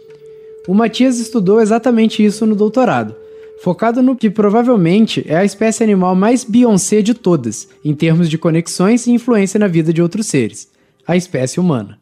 O 0.67 0.73
Matias 0.73 1.19
estudou 1.19 1.61
exatamente 1.61 2.25
isso 2.25 2.47
no 2.47 2.55
doutorado 2.55 3.15
focado 3.61 4.01
no 4.01 4.15
que 4.15 4.29
provavelmente 4.29 5.25
é 5.27 5.37
a 5.37 5.45
espécie 5.45 5.83
animal 5.83 6.15
mais 6.15 6.43
Beyoncé 6.43 7.01
de 7.01 7.13
todas, 7.13 7.67
em 7.83 7.93
termos 7.93 8.29
de 8.29 8.37
conexões 8.37 9.07
e 9.07 9.11
influência 9.11 9.59
na 9.59 9.67
vida 9.67 9.93
de 9.93 10.01
outros 10.01 10.27
seres, 10.27 10.69
a 11.07 11.15
espécie 11.15 11.59
humana. 11.59 11.99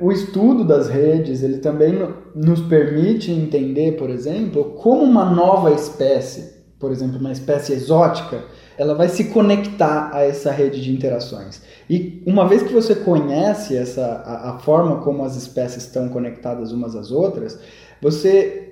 O 0.00 0.10
estudo 0.10 0.64
das 0.64 0.88
redes, 0.88 1.42
ele 1.42 1.58
também 1.58 1.92
nos 2.34 2.60
permite 2.60 3.30
entender, 3.30 3.96
por 3.96 4.10
exemplo, 4.10 4.76
como 4.76 5.02
uma 5.02 5.24
nova 5.24 5.72
espécie, 5.72 6.62
por 6.78 6.90
exemplo, 6.90 7.18
uma 7.18 7.30
espécie 7.30 7.74
exótica, 7.74 8.42
ela 8.78 8.94
vai 8.94 9.08
se 9.08 9.24
conectar 9.24 10.10
a 10.12 10.22
essa 10.22 10.50
rede 10.50 10.80
de 10.80 10.92
interações. 10.92 11.60
E 11.88 12.22
uma 12.26 12.48
vez 12.48 12.62
que 12.62 12.72
você 12.72 12.94
conhece 12.94 13.76
essa, 13.76 14.02
a, 14.02 14.50
a 14.50 14.58
forma 14.58 15.02
como 15.02 15.24
as 15.24 15.36
espécies 15.36 15.84
estão 15.84 16.08
conectadas 16.08 16.72
umas 16.72 16.96
às 16.96 17.10
outras, 17.10 17.58
você 18.00 18.71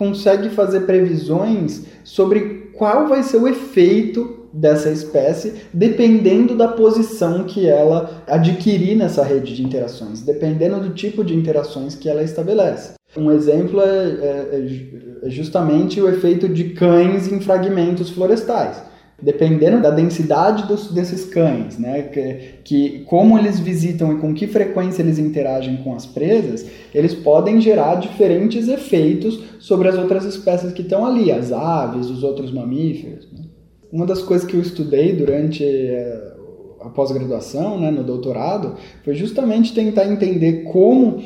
consegue 0.00 0.48
fazer 0.48 0.86
previsões 0.86 1.82
sobre 2.02 2.70
qual 2.72 3.06
vai 3.06 3.22
ser 3.22 3.36
o 3.36 3.46
efeito 3.46 4.48
dessa 4.50 4.90
espécie, 4.90 5.56
dependendo 5.74 6.56
da 6.56 6.68
posição 6.68 7.44
que 7.44 7.68
ela 7.68 8.24
adquirir 8.26 8.96
nessa 8.96 9.22
rede 9.22 9.54
de 9.54 9.62
interações, 9.62 10.22
dependendo 10.22 10.80
do 10.80 10.94
tipo 10.94 11.22
de 11.22 11.36
interações 11.36 11.94
que 11.94 12.08
ela 12.08 12.22
estabelece. 12.22 12.94
Um 13.14 13.30
exemplo 13.30 13.82
é, 13.82 13.84
é, 13.84 15.26
é 15.26 15.28
justamente 15.28 16.00
o 16.00 16.08
efeito 16.08 16.48
de 16.48 16.70
cães 16.70 17.30
em 17.30 17.38
fragmentos 17.38 18.08
florestais 18.08 18.89
dependendo 19.22 19.82
da 19.82 19.90
densidade 19.90 20.66
dos, 20.66 20.90
desses 20.90 21.24
cães, 21.24 21.78
né, 21.78 22.02
que, 22.02 22.36
que, 22.64 22.98
como 23.04 23.38
eles 23.38 23.58
visitam 23.58 24.12
e 24.12 24.18
com 24.18 24.32
que 24.32 24.46
frequência 24.46 25.02
eles 25.02 25.18
interagem 25.18 25.78
com 25.78 25.94
as 25.94 26.06
presas, 26.06 26.66
eles 26.94 27.14
podem 27.14 27.60
gerar 27.60 27.96
diferentes 27.96 28.68
efeitos 28.68 29.40
sobre 29.58 29.88
as 29.88 29.96
outras 29.96 30.24
espécies 30.24 30.72
que 30.72 30.82
estão 30.82 31.04
ali, 31.04 31.30
as 31.30 31.52
aves, 31.52 32.08
os 32.08 32.22
outros 32.22 32.50
mamíferos. 32.50 33.28
Né. 33.32 33.44
Uma 33.92 34.06
das 34.06 34.22
coisas 34.22 34.46
que 34.46 34.56
eu 34.56 34.60
estudei 34.60 35.12
durante 35.12 35.64
eh, 35.64 36.32
a 36.80 36.88
pós-graduação, 36.88 37.78
né, 37.78 37.90
no 37.90 38.04
doutorado, 38.04 38.76
foi 39.04 39.14
justamente 39.14 39.74
tentar 39.74 40.06
entender 40.06 40.64
como 40.64 41.22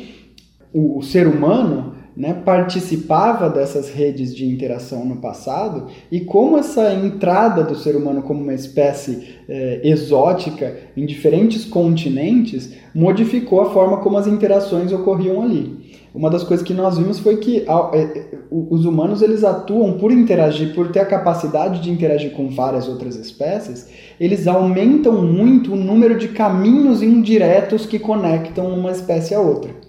o, 0.73 0.99
o 0.99 1.03
ser 1.03 1.27
humano 1.27 1.94
né, 2.17 2.33
participava 2.45 3.51
dessas 3.51 3.91
redes 3.91 4.35
de 4.35 4.47
interação 4.47 5.05
no 5.05 5.17
passado 5.17 5.89
e 6.13 6.21
como 6.21 6.57
essa 6.57 6.93
entrada 6.95 7.65
do 7.65 7.75
ser 7.75 7.97
humano 7.97 8.23
como 8.23 8.41
uma 8.41 8.55
espécie 8.55 9.35
é, 9.49 9.81
exótica 9.83 10.77
em 10.97 11.05
diferentes 11.05 11.65
continentes 11.65 12.73
modificou 12.95 13.61
a 13.63 13.71
forma 13.71 13.99
como 13.99 14.17
as 14.17 14.27
interações 14.27 14.93
ocorriam 14.93 15.43
ali. 15.43 15.85
Uma 16.15 16.31
das 16.31 16.45
coisas 16.45 16.65
que 16.65 16.73
nós 16.73 16.97
vimos 16.97 17.19
foi 17.19 17.39
que 17.39 17.65
é, 17.67 18.27
os 18.49 18.85
humanos 18.85 19.21
eles 19.21 19.43
atuam 19.43 19.95
por 19.95 20.13
interagir, 20.13 20.73
por 20.73 20.93
ter 20.93 21.01
a 21.01 21.07
capacidade 21.07 21.83
de 21.83 21.91
interagir 21.91 22.31
com 22.31 22.49
várias 22.49 22.87
outras 22.87 23.17
espécies, 23.17 23.89
eles 24.21 24.47
aumentam 24.47 25.21
muito 25.21 25.73
o 25.73 25.77
número 25.77 26.17
de 26.17 26.29
caminhos 26.29 27.03
indiretos 27.03 27.85
que 27.85 27.99
conectam 27.99 28.69
uma 28.69 28.93
espécie 28.93 29.35
a 29.35 29.41
outra. 29.41 29.84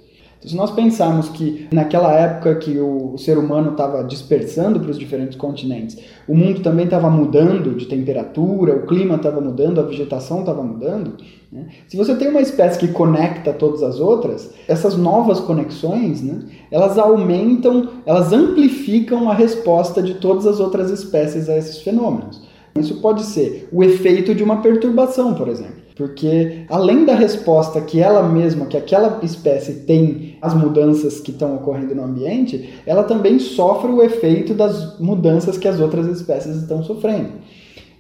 Se 0.46 0.56
nós 0.56 0.70
pensarmos 0.72 1.30
que 1.30 1.68
naquela 1.72 2.14
época 2.14 2.56
que 2.56 2.78
o 2.78 3.18
ser 3.18 3.38
humano 3.38 3.72
estava 3.72 4.04
dispersando 4.04 4.80
para 4.80 4.92
os 4.92 5.00
diferentes 5.00 5.36
continentes, 5.36 5.98
o 6.28 6.36
mundo 6.36 6.62
também 6.62 6.86
estava 6.86 7.10
mudando 7.10 7.76
de 7.76 7.88
temperatura, 7.88 8.76
o 8.76 8.86
clima 8.86 9.16
estava 9.16 9.42
mudando, 9.42 9.80
a 9.80 9.84
vegetação 9.84 10.42
estava 10.42 10.62
mudando. 10.62 11.14
Né? 11.52 11.68
Se 11.88 11.98
você 11.98 12.16
tem 12.16 12.28
uma 12.28 12.42
espécie 12.42 12.78
que 12.78 12.90
conecta 12.90 13.54
todas 13.54 13.82
as 13.82 14.00
outras, 14.00 14.54
essas 14.68 14.96
novas 14.96 15.40
conexões, 15.40 16.22
né, 16.22 16.44
elas 16.70 16.98
aumentam, 17.00 17.90
elas 18.06 18.32
amplificam 18.32 19.30
a 19.32 19.34
resposta 19.34 20.02
de 20.02 20.16
todas 20.16 20.46
as 20.46 20.60
outras 20.60 20.92
espécies 20.92 21.50
a 21.50 21.58
esses 21.58 21.82
fenômenos. 21.82 22.42
Isso 22.78 23.02
pode 23.02 23.24
ser 23.24 23.68
o 23.72 23.84
efeito 23.84 24.36
de 24.36 24.44
uma 24.44 24.62
perturbação, 24.62 25.34
por 25.34 25.48
exemplo. 25.48 25.85
Porque 25.96 26.66
além 26.70 27.06
da 27.06 27.16
resposta 27.16 27.80
que 27.80 28.02
ela 28.02 28.28
mesma, 28.28 28.66
que 28.66 28.76
aquela 28.76 29.20
espécie 29.24 29.86
tem 29.86 30.38
às 30.42 30.54
mudanças 30.54 31.22
que 31.22 31.32
estão 31.32 31.56
ocorrendo 31.56 31.96
no 31.96 32.04
ambiente, 32.04 32.74
ela 32.86 33.04
também 33.04 33.40
sofre 33.40 33.90
o 33.92 34.04
efeito 34.04 34.54
das 34.54 35.00
mudanças 35.00 35.58
que 35.58 35.68
as 35.68 35.80
outras 35.80 36.08
espécies 36.08 36.58
estão 36.58 36.84
sofrendo. 36.84 37.30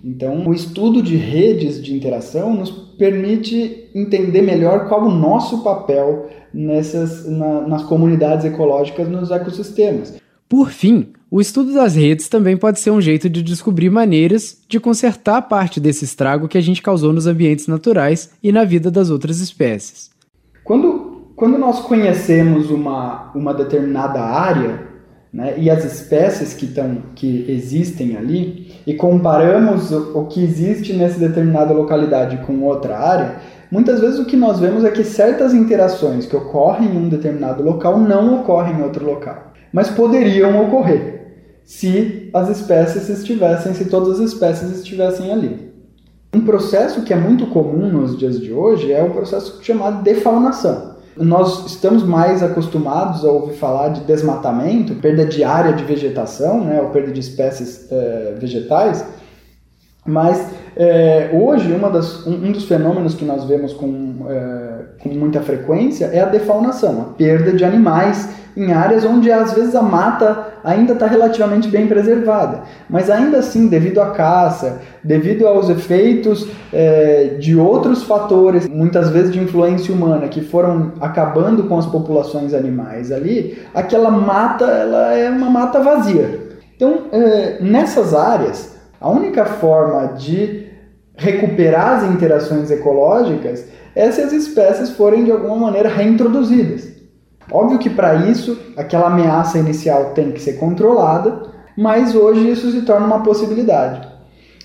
Então, 0.03 0.45
o 0.45 0.53
estudo 0.53 1.01
de 1.01 1.15
redes 1.15 1.81
de 1.81 1.95
interação 1.95 2.53
nos 2.53 2.69
permite 2.69 3.89
entender 3.95 4.41
melhor 4.41 4.88
qual 4.88 5.05
o 5.05 5.12
nosso 5.12 5.63
papel 5.63 6.27
nessas, 6.53 7.25
na, 7.27 7.62
nas 7.62 7.84
comunidades 7.84 8.45
ecológicas, 8.45 9.08
nos 9.10 9.31
ecossistemas. 9.31 10.13
Por 10.47 10.69
fim, 10.69 11.08
o 11.36 11.41
estudo 11.41 11.74
das 11.74 11.95
redes 11.95 12.30
também 12.30 12.56
pode 12.56 12.80
ser 12.80 12.91
um 12.91 13.02
jeito 13.02 13.30
de 13.30 13.43
descobrir 13.43 13.89
maneiras 13.89 14.58
de 14.69 14.80
consertar 14.80 15.41
parte 15.41 15.82
desse 15.82 16.06
estrago 16.06 16.48
que 16.48 16.58
a 16.58 16.62
gente 16.62 16.82
causou 16.82 17.12
nos 17.12 17.28
ambientes 17.28 17.67
naturais 17.67 18.30
e 18.41 18.54
na 18.54 18.63
vida 18.63 18.89
das 18.89 19.10
outras 19.10 19.41
espécies. 19.41 20.10
Quando, 20.63 21.34
quando 21.36 21.58
nós 21.58 21.82
conhecemos 21.82 22.71
uma, 22.71 23.34
uma 23.36 23.54
determinada 23.54 24.21
área 24.21 24.80
né, 25.34 25.56
e 25.58 25.69
as 25.69 25.84
espécies 25.84 26.54
que, 26.54 26.67
tão, 26.67 27.00
que 27.13 27.45
existem 27.50 28.15
ali 28.15 28.71
e 28.88 28.93
comparamos 28.93 29.91
o, 29.91 30.17
o 30.19 30.28
que 30.28 30.41
existe 30.41 30.93
nessa 30.93 31.19
determinada 31.19 31.74
localidade 31.74 32.38
com 32.45 32.63
outra 32.63 32.98
área, 32.98 33.36
muitas 33.69 34.00
vezes 34.00 34.19
o 34.19 34.26
que 34.26 34.38
nós 34.38 34.58
vemos 34.62 34.86
é 34.86 34.89
que 34.89 35.04
certas 35.04 35.54
interações 35.54 36.26
que 36.26 36.36
ocorrem 36.38 36.95
em 36.95 36.98
um 36.98 37.10
determinado 37.10 37.62
local 37.62 38.00
não 38.00 38.39
ocorrem 38.39 38.78
em 38.78 38.84
outro 38.84 39.06
local, 39.06 39.52
mas 39.74 39.89
poderiam 39.89 40.65
ocorrer 40.65 41.14
se 41.65 42.30
as 42.34 42.49
espécies 42.49 43.10
estivessem, 43.10 43.73
se 43.73 43.86
todas 43.86 44.19
as 44.19 44.32
espécies 44.32 44.71
estivessem 44.71 45.32
ali. 45.32 45.73
Um 46.34 46.41
processo 46.41 47.01
que 47.01 47.13
é 47.13 47.15
muito 47.15 47.47
comum 47.47 47.89
nos 47.89 48.17
dias 48.17 48.39
de 48.39 48.54
hoje 48.54 48.91
é 48.91 49.01
o 49.04 49.10
processo 49.10 49.60
chamado 49.63 50.04
defaunação. 50.04 50.95
Nós 51.17 51.65
estamos 51.65 52.04
mais 52.04 52.43
acostumados 52.43 53.23
a 53.23 53.32
ouvir 53.32 53.54
falar 53.54 53.89
de 53.89 54.01
desmatamento, 54.01 54.95
perda 54.95 55.25
de 55.25 55.45
área 55.45 55.71
de 55.71 55.84
vegetação, 55.86 56.63
né, 56.63 56.82
ou 56.82 56.89
perda 56.89 57.12
de 57.12 57.21
espécies 57.21 57.89
é, 57.89 58.36
vegetais, 58.38 59.06
mas 60.06 60.51
é, 60.75 61.32
hoje 61.34 61.73
das, 61.91 62.28
um, 62.28 62.34
um, 62.34 62.51
dos 62.51 62.65
fenômenos 62.65 63.15
que 63.15 63.23
nós 63.23 63.45
vemos 63.45 63.73
com, 63.73 64.25
é, 64.30 65.01
com 65.01 65.10
muita 65.10 65.41
frequência 65.41 66.06
é 66.06 66.19
a 66.19 66.25
defaunação, 66.25 67.01
a 67.01 67.13
perda 67.13 67.54
de 67.54 67.63
animais 67.63 68.30
em 68.56 68.71
áreas 68.71 69.06
onde 69.06 69.32
às 69.32 69.54
vezes 69.54 69.73
a 69.73 69.82
mata 69.82 70.55
ainda 70.65 70.93
está 70.93 71.06
relativamente 71.06 71.69
bem 71.69 71.86
preservada. 71.86 72.63
Mas 72.89 73.10
ainda 73.10 73.38
assim, 73.38 73.67
devido 73.67 74.01
à 74.01 74.08
caça, 74.08 74.82
devido 75.04 75.47
aos 75.47 75.69
efeitos 75.69 76.47
é, 76.73 77.36
de 77.39 77.56
outros 77.56 78.04
fatores, 78.04 78.67
muitas 78.67 79.10
vezes 79.12 79.32
de 79.32 79.39
influência 79.39 79.93
humana, 79.93 80.28
que 80.28 80.41
foram 80.41 80.93
acabando 80.99 81.65
com 81.65 81.78
as 81.78 81.86
populações 81.86 82.54
animais 82.54 83.12
ali, 83.12 83.60
aquela 83.73 84.10
mata 84.10 84.65
ela 84.65 85.13
é 85.13 85.30
uma 85.30 85.49
mata 85.49 85.80
vazia. 85.80 86.39
Então, 86.75 87.04
é, 87.12 87.58
nessas 87.62 88.13
áreas, 88.13 88.75
a 88.99 89.10
única 89.10 89.45
forma 89.45 90.13
de 90.17 90.65
recuperar 91.15 91.97
as 91.97 92.12
interações 92.12 92.71
ecológicas 92.71 93.65
é 93.95 94.12
se 94.12 94.19
as 94.19 94.34
espécies 94.34 94.89
forem 94.89 95.23
de 95.23 95.32
alguma 95.32 95.56
maneira 95.56 95.88
reintroduzidas. 95.88 96.94
Óbvio 97.51 97.79
que 97.79 97.89
para 97.89 98.15
isso 98.27 98.58
aquela 98.75 99.08
ameaça 99.08 99.58
inicial 99.58 100.12
tem 100.15 100.31
que 100.31 100.41
ser 100.41 100.53
controlada, 100.53 101.43
mas 101.77 102.15
hoje 102.15 102.49
isso 102.49 102.71
se 102.71 102.81
torna 102.81 103.05
uma 103.05 103.23
possibilidade. 103.23 104.08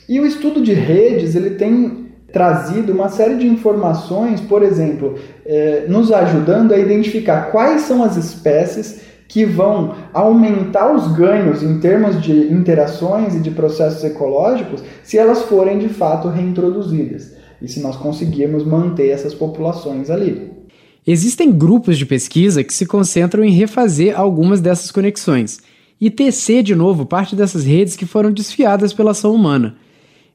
E 0.08 0.18
o 0.18 0.26
estudo 0.26 0.62
de 0.62 0.72
redes 0.72 1.34
ele 1.34 1.50
tem 1.50 2.08
trazido 2.32 2.92
uma 2.92 3.08
série 3.08 3.36
de 3.36 3.46
informações, 3.46 4.40
por 4.40 4.62
exemplo, 4.62 5.16
eh, 5.44 5.84
nos 5.88 6.12
ajudando 6.12 6.72
a 6.72 6.78
identificar 6.78 7.50
quais 7.50 7.82
são 7.82 8.02
as 8.02 8.16
espécies 8.16 9.00
que 9.28 9.44
vão 9.44 9.94
aumentar 10.12 10.92
os 10.92 11.12
ganhos 11.12 11.62
em 11.62 11.78
termos 11.78 12.20
de 12.20 12.52
interações 12.52 13.34
e 13.34 13.40
de 13.40 13.50
processos 13.52 14.02
ecológicos 14.02 14.82
se 15.04 15.16
elas 15.16 15.42
forem 15.42 15.78
de 15.78 15.88
fato 15.88 16.28
reintroduzidas 16.28 17.36
e 17.62 17.68
se 17.68 17.80
nós 17.80 17.96
conseguirmos 17.96 18.64
manter 18.64 19.10
essas 19.10 19.32
populações 19.32 20.10
ali. 20.10 20.49
Existem 21.06 21.50
grupos 21.50 21.96
de 21.96 22.04
pesquisa 22.04 22.62
que 22.62 22.74
se 22.74 22.84
concentram 22.84 23.42
em 23.42 23.52
refazer 23.52 24.18
algumas 24.18 24.60
dessas 24.60 24.90
conexões 24.90 25.58
e 26.00 26.10
tecer 26.10 26.62
de 26.62 26.74
novo 26.74 27.06
parte 27.06 27.34
dessas 27.34 27.64
redes 27.64 27.96
que 27.96 28.06
foram 28.06 28.30
desfiadas 28.30 28.92
pela 28.92 29.12
ação 29.12 29.34
humana. 29.34 29.76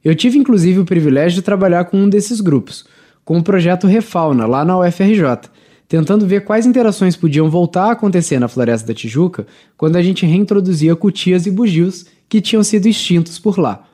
Eu 0.04 0.14
tive 0.14 0.38
inclusive 0.38 0.80
o 0.80 0.84
privilégio 0.84 1.36
de 1.36 1.42
trabalhar 1.42 1.84
com 1.84 1.96
um 1.96 2.08
desses 2.08 2.40
grupos, 2.40 2.84
com 3.24 3.38
o 3.38 3.42
projeto 3.42 3.86
Refauna, 3.86 4.46
lá 4.46 4.64
na 4.64 4.78
UFRJ, 4.78 5.50
tentando 5.88 6.26
ver 6.26 6.44
quais 6.44 6.66
interações 6.66 7.16
podiam 7.16 7.48
voltar 7.48 7.86
a 7.86 7.92
acontecer 7.92 8.38
na 8.38 8.48
Floresta 8.48 8.88
da 8.88 8.94
Tijuca 8.94 9.46
quando 9.76 9.96
a 9.96 10.02
gente 10.02 10.26
reintroduzia 10.26 10.96
cutias 10.96 11.46
e 11.46 11.50
bugios 11.50 12.06
que 12.28 12.40
tinham 12.40 12.62
sido 12.64 12.86
extintos 12.86 13.38
por 13.38 13.58
lá 13.58 13.86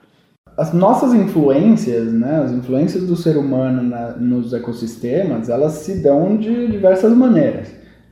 as 0.57 0.73
nossas 0.73 1.15
influências, 1.15 2.13
né, 2.13 2.43
as 2.45 2.53
influências 2.53 3.07
do 3.07 3.17
ser 3.17 3.37
humano 3.37 3.83
na, 3.83 4.11
nos 4.11 4.53
ecossistemas, 4.53 5.49
elas 5.49 5.73
se 5.73 6.03
dão 6.03 6.37
de 6.37 6.71
diversas 6.71 7.13
maneiras. 7.17 7.69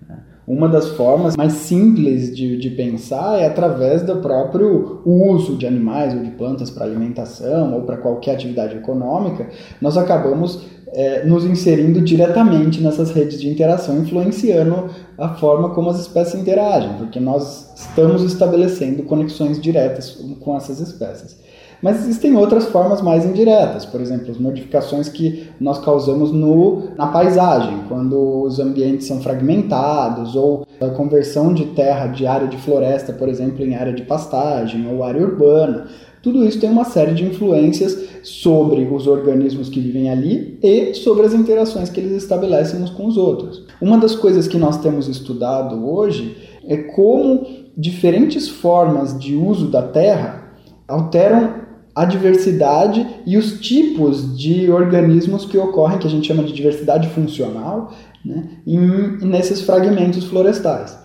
Né. 0.08 0.18
Uma 0.46 0.68
das 0.68 0.88
formas 0.90 1.36
mais 1.36 1.52
simples 1.52 2.34
de, 2.34 2.56
de 2.56 2.70
pensar 2.70 3.38
é 3.38 3.46
através 3.46 4.02
do 4.02 4.16
próprio 4.16 5.02
uso 5.04 5.56
de 5.56 5.66
animais 5.66 6.14
ou 6.14 6.22
de 6.22 6.30
plantas 6.30 6.70
para 6.70 6.86
alimentação 6.86 7.74
ou 7.74 7.82
para 7.82 7.98
qualquer 7.98 8.36
atividade 8.36 8.76
econômica, 8.76 9.48
nós 9.80 9.98
acabamos 9.98 10.64
é, 10.92 11.24
nos 11.24 11.44
inserindo 11.44 12.00
diretamente 12.00 12.80
nessas 12.80 13.10
redes 13.10 13.40
de 13.40 13.48
interação, 13.48 13.98
influenciando 13.98 14.88
a 15.16 15.34
forma 15.34 15.70
como 15.70 15.90
as 15.90 16.00
espécies 16.00 16.40
interagem, 16.40 16.94
porque 16.94 17.20
nós 17.20 17.72
estamos 17.76 18.22
estabelecendo 18.24 19.02
conexões 19.02 19.60
diretas 19.60 20.18
com 20.40 20.56
essas 20.56 20.80
espécies. 20.80 21.38
Mas 21.82 22.00
existem 22.00 22.36
outras 22.36 22.66
formas 22.66 23.00
mais 23.00 23.24
indiretas, 23.24 23.86
por 23.86 24.00
exemplo, 24.00 24.30
as 24.30 24.38
modificações 24.38 25.08
que 25.08 25.48
nós 25.58 25.78
causamos 25.78 26.30
no, 26.30 26.90
na 26.96 27.06
paisagem, 27.06 27.84
quando 27.88 28.42
os 28.42 28.60
ambientes 28.60 29.06
são 29.06 29.20
fragmentados, 29.20 30.36
ou 30.36 30.66
a 30.80 30.88
conversão 30.90 31.54
de 31.54 31.66
terra 31.66 32.06
de 32.06 32.26
área 32.26 32.48
de 32.48 32.58
floresta, 32.58 33.12
por 33.12 33.28
exemplo, 33.28 33.64
em 33.64 33.74
área 33.74 33.92
de 33.92 34.02
pastagem 34.02 34.86
ou 34.92 35.02
área 35.02 35.22
urbana. 35.22 35.86
Tudo 36.22 36.44
isso 36.44 36.60
tem 36.60 36.68
uma 36.68 36.84
série 36.84 37.14
de 37.14 37.24
influências 37.24 38.10
sobre 38.22 38.84
os 38.84 39.06
organismos 39.06 39.70
que 39.70 39.80
vivem 39.80 40.10
ali 40.10 40.58
e 40.62 40.92
sobre 40.94 41.24
as 41.24 41.32
interações 41.32 41.88
que 41.88 41.98
eles 41.98 42.22
estabelecem 42.22 42.82
uns 42.82 42.90
com 42.90 43.06
os 43.06 43.16
outros. 43.16 43.64
Uma 43.80 43.96
das 43.96 44.14
coisas 44.14 44.46
que 44.46 44.58
nós 44.58 44.76
temos 44.78 45.08
estudado 45.08 45.88
hoje 45.88 46.36
é 46.66 46.76
como 46.76 47.46
diferentes 47.74 48.48
formas 48.48 49.18
de 49.18 49.34
uso 49.34 49.70
da 49.70 49.80
terra 49.80 50.52
alteram 50.86 51.69
a 52.00 52.06
diversidade 52.06 53.06
e 53.26 53.36
os 53.36 53.60
tipos 53.60 54.34
de 54.34 54.70
organismos 54.70 55.44
que 55.44 55.58
ocorrem, 55.58 55.98
que 55.98 56.06
a 56.06 56.10
gente 56.10 56.26
chama 56.26 56.42
de 56.42 56.54
diversidade 56.54 57.10
funcional, 57.10 57.92
né, 58.24 58.42
em, 58.66 59.18
nesses 59.20 59.60
fragmentos 59.60 60.24
florestais. 60.24 60.98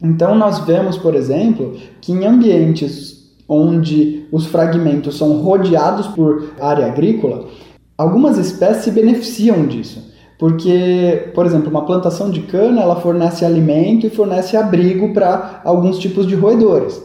Então, 0.00 0.36
nós 0.36 0.60
vemos, 0.60 0.96
por 0.96 1.16
exemplo, 1.16 1.76
que 2.00 2.12
em 2.12 2.24
ambientes 2.24 3.34
onde 3.48 4.26
os 4.30 4.46
fragmentos 4.46 5.18
são 5.18 5.42
rodeados 5.42 6.06
por 6.06 6.50
área 6.60 6.86
agrícola, 6.86 7.48
algumas 7.98 8.38
espécies 8.38 8.84
se 8.84 8.90
beneficiam 8.92 9.66
disso. 9.66 10.12
Porque, 10.38 11.32
por 11.34 11.44
exemplo, 11.44 11.70
uma 11.70 11.86
plantação 11.86 12.30
de 12.30 12.42
cana 12.42 12.82
ela 12.82 13.00
fornece 13.00 13.44
alimento 13.44 14.06
e 14.06 14.10
fornece 14.10 14.56
abrigo 14.56 15.12
para 15.12 15.60
alguns 15.64 15.98
tipos 15.98 16.24
de 16.24 16.36
roedores 16.36 17.02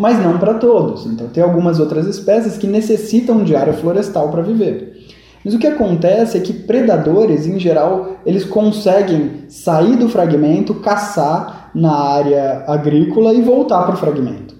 mas 0.00 0.18
não 0.18 0.38
para 0.38 0.54
todos. 0.54 1.04
Então, 1.04 1.28
tem 1.28 1.42
algumas 1.42 1.78
outras 1.78 2.06
espécies 2.06 2.56
que 2.56 2.66
necessitam 2.66 3.44
de 3.44 3.54
área 3.54 3.74
florestal 3.74 4.30
para 4.30 4.40
viver. 4.40 4.96
Mas 5.44 5.52
o 5.52 5.58
que 5.58 5.66
acontece 5.66 6.38
é 6.38 6.40
que 6.40 6.54
predadores, 6.54 7.46
em 7.46 7.58
geral, 7.58 8.16
eles 8.24 8.46
conseguem 8.46 9.42
sair 9.46 9.96
do 9.96 10.08
fragmento, 10.08 10.72
caçar 10.76 11.70
na 11.74 11.92
área 11.92 12.64
agrícola 12.66 13.34
e 13.34 13.42
voltar 13.42 13.82
para 13.82 13.94
o 13.94 13.98
fragmento. 13.98 14.54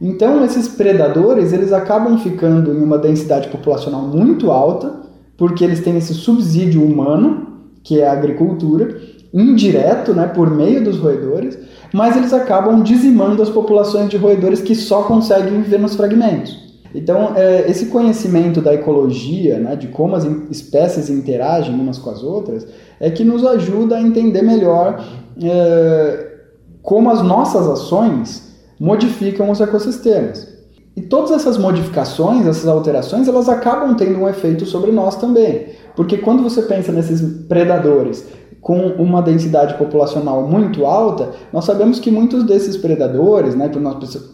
Então, 0.00 0.42
esses 0.42 0.66
predadores, 0.66 1.52
eles 1.52 1.74
acabam 1.74 2.16
ficando 2.16 2.72
em 2.72 2.82
uma 2.82 2.96
densidade 2.96 3.48
populacional 3.48 4.00
muito 4.00 4.50
alta, 4.50 4.94
porque 5.36 5.62
eles 5.62 5.80
têm 5.80 5.98
esse 5.98 6.14
subsídio 6.14 6.82
humano, 6.82 7.48
que 7.84 8.00
é 8.00 8.08
a 8.08 8.12
agricultura, 8.12 8.98
indireto, 9.30 10.14
né, 10.14 10.26
por 10.26 10.50
meio 10.50 10.82
dos 10.82 10.98
roedores, 10.98 11.58
mas 11.96 12.14
eles 12.14 12.34
acabam 12.34 12.82
dizimando 12.82 13.42
as 13.42 13.48
populações 13.48 14.10
de 14.10 14.18
roedores 14.18 14.60
que 14.60 14.74
só 14.74 15.04
conseguem 15.04 15.62
viver 15.62 15.78
nos 15.78 15.94
fragmentos. 15.94 16.54
Então, 16.94 17.32
é, 17.34 17.70
esse 17.70 17.86
conhecimento 17.86 18.60
da 18.60 18.74
ecologia, 18.74 19.58
né, 19.58 19.74
de 19.76 19.86
como 19.86 20.14
as 20.14 20.24
espécies 20.50 21.08
interagem 21.08 21.74
umas 21.74 21.96
com 21.96 22.10
as 22.10 22.22
outras, 22.22 22.66
é 23.00 23.10
que 23.10 23.24
nos 23.24 23.46
ajuda 23.46 23.96
a 23.96 24.02
entender 24.02 24.42
melhor 24.42 25.02
é, 25.42 26.32
como 26.82 27.08
as 27.10 27.22
nossas 27.22 27.66
ações 27.66 28.54
modificam 28.78 29.50
os 29.50 29.58
ecossistemas. 29.58 30.54
E 30.94 31.00
todas 31.00 31.30
essas 31.30 31.56
modificações, 31.56 32.46
essas 32.46 32.66
alterações, 32.66 33.26
elas 33.26 33.48
acabam 33.48 33.94
tendo 33.94 34.20
um 34.20 34.28
efeito 34.28 34.66
sobre 34.66 34.92
nós 34.92 35.16
também. 35.16 35.68
Porque 35.96 36.18
quando 36.18 36.42
você 36.42 36.60
pensa 36.60 36.92
nesses 36.92 37.22
predadores 37.46 38.26
com 38.66 38.78
uma 38.98 39.22
densidade 39.22 39.74
populacional 39.74 40.44
muito 40.44 40.84
alta, 40.86 41.30
nós 41.52 41.64
sabemos 41.64 42.00
que 42.00 42.10
muitos 42.10 42.42
desses 42.42 42.76
predadores, 42.76 43.54
né, 43.54 43.70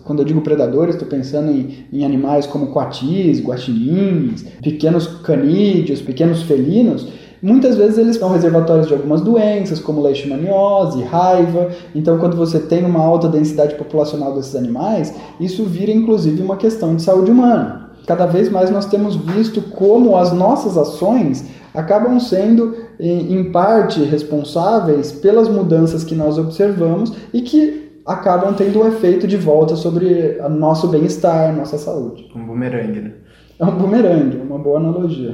quando 0.05 0.21
eu 0.21 0.25
digo 0.25 0.41
predadores, 0.41 0.95
estou 0.95 1.07
pensando 1.07 1.51
em, 1.51 1.85
em, 1.93 2.03
animais 2.03 2.47
como 2.47 2.69
coatis, 2.69 3.45
guaxinins, 3.45 4.43
pequenos 4.63 5.07
canídeos, 5.07 6.01
pequenos 6.01 6.45
felinos, 6.45 7.09
muitas 7.43 7.77
vezes 7.77 7.99
eles 7.99 8.17
são 8.17 8.33
reservatórios 8.33 8.87
de 8.87 8.95
algumas 8.95 9.21
doenças, 9.21 9.79
como 9.79 10.01
leishmaniose, 10.01 11.03
raiva. 11.03 11.69
Então, 11.95 12.17
quando 12.17 12.35
você 12.35 12.59
tem 12.59 12.87
uma 12.87 13.01
alta 13.01 13.29
densidade 13.29 13.75
populacional 13.75 14.35
desses 14.35 14.57
animais, 14.57 15.15
isso 15.39 15.63
vira 15.65 15.93
inclusive 15.93 16.43
uma 16.43 16.57
questão 16.57 16.97
de 16.97 17.03
saúde 17.03 17.31
humana. 17.31 17.82
Cada 18.07 18.27
vez 18.27 18.51
mais 18.51 18.71
nós 18.71 18.87
temos 18.87 19.17
visto 19.17 19.63
como 19.63 20.17
as 20.17 20.33
nossas 20.33 20.77
ações 20.77 21.45
acabam 21.75 22.19
sendo, 22.19 22.77
em 22.99 23.51
parte, 23.51 24.03
responsáveis 24.03 25.13
pelas 25.13 25.49
mudanças 25.49 26.05
que 26.05 26.15
nós 26.15 26.39
observamos 26.39 27.13
e 27.33 27.41
que 27.43 28.01
acabam 28.05 28.53
tendo 28.55 28.83
um 28.83 28.89
efeito 28.89 29.27
de 29.27 29.37
volta 29.37 29.77
sobre 29.77 30.39
o 30.41 30.49
nosso 30.49 30.89
bem-estar, 30.89 31.55
nossa 31.55 31.79
saúde. 31.79 32.29
Um 32.35 32.45
bumerangue, 32.45 33.01
né? 33.01 33.13
É 33.59 33.65
um 33.65 33.77
bumerangue, 33.77 34.39
uma 34.39 34.59
boa 34.59 34.79
analogia. 34.79 35.33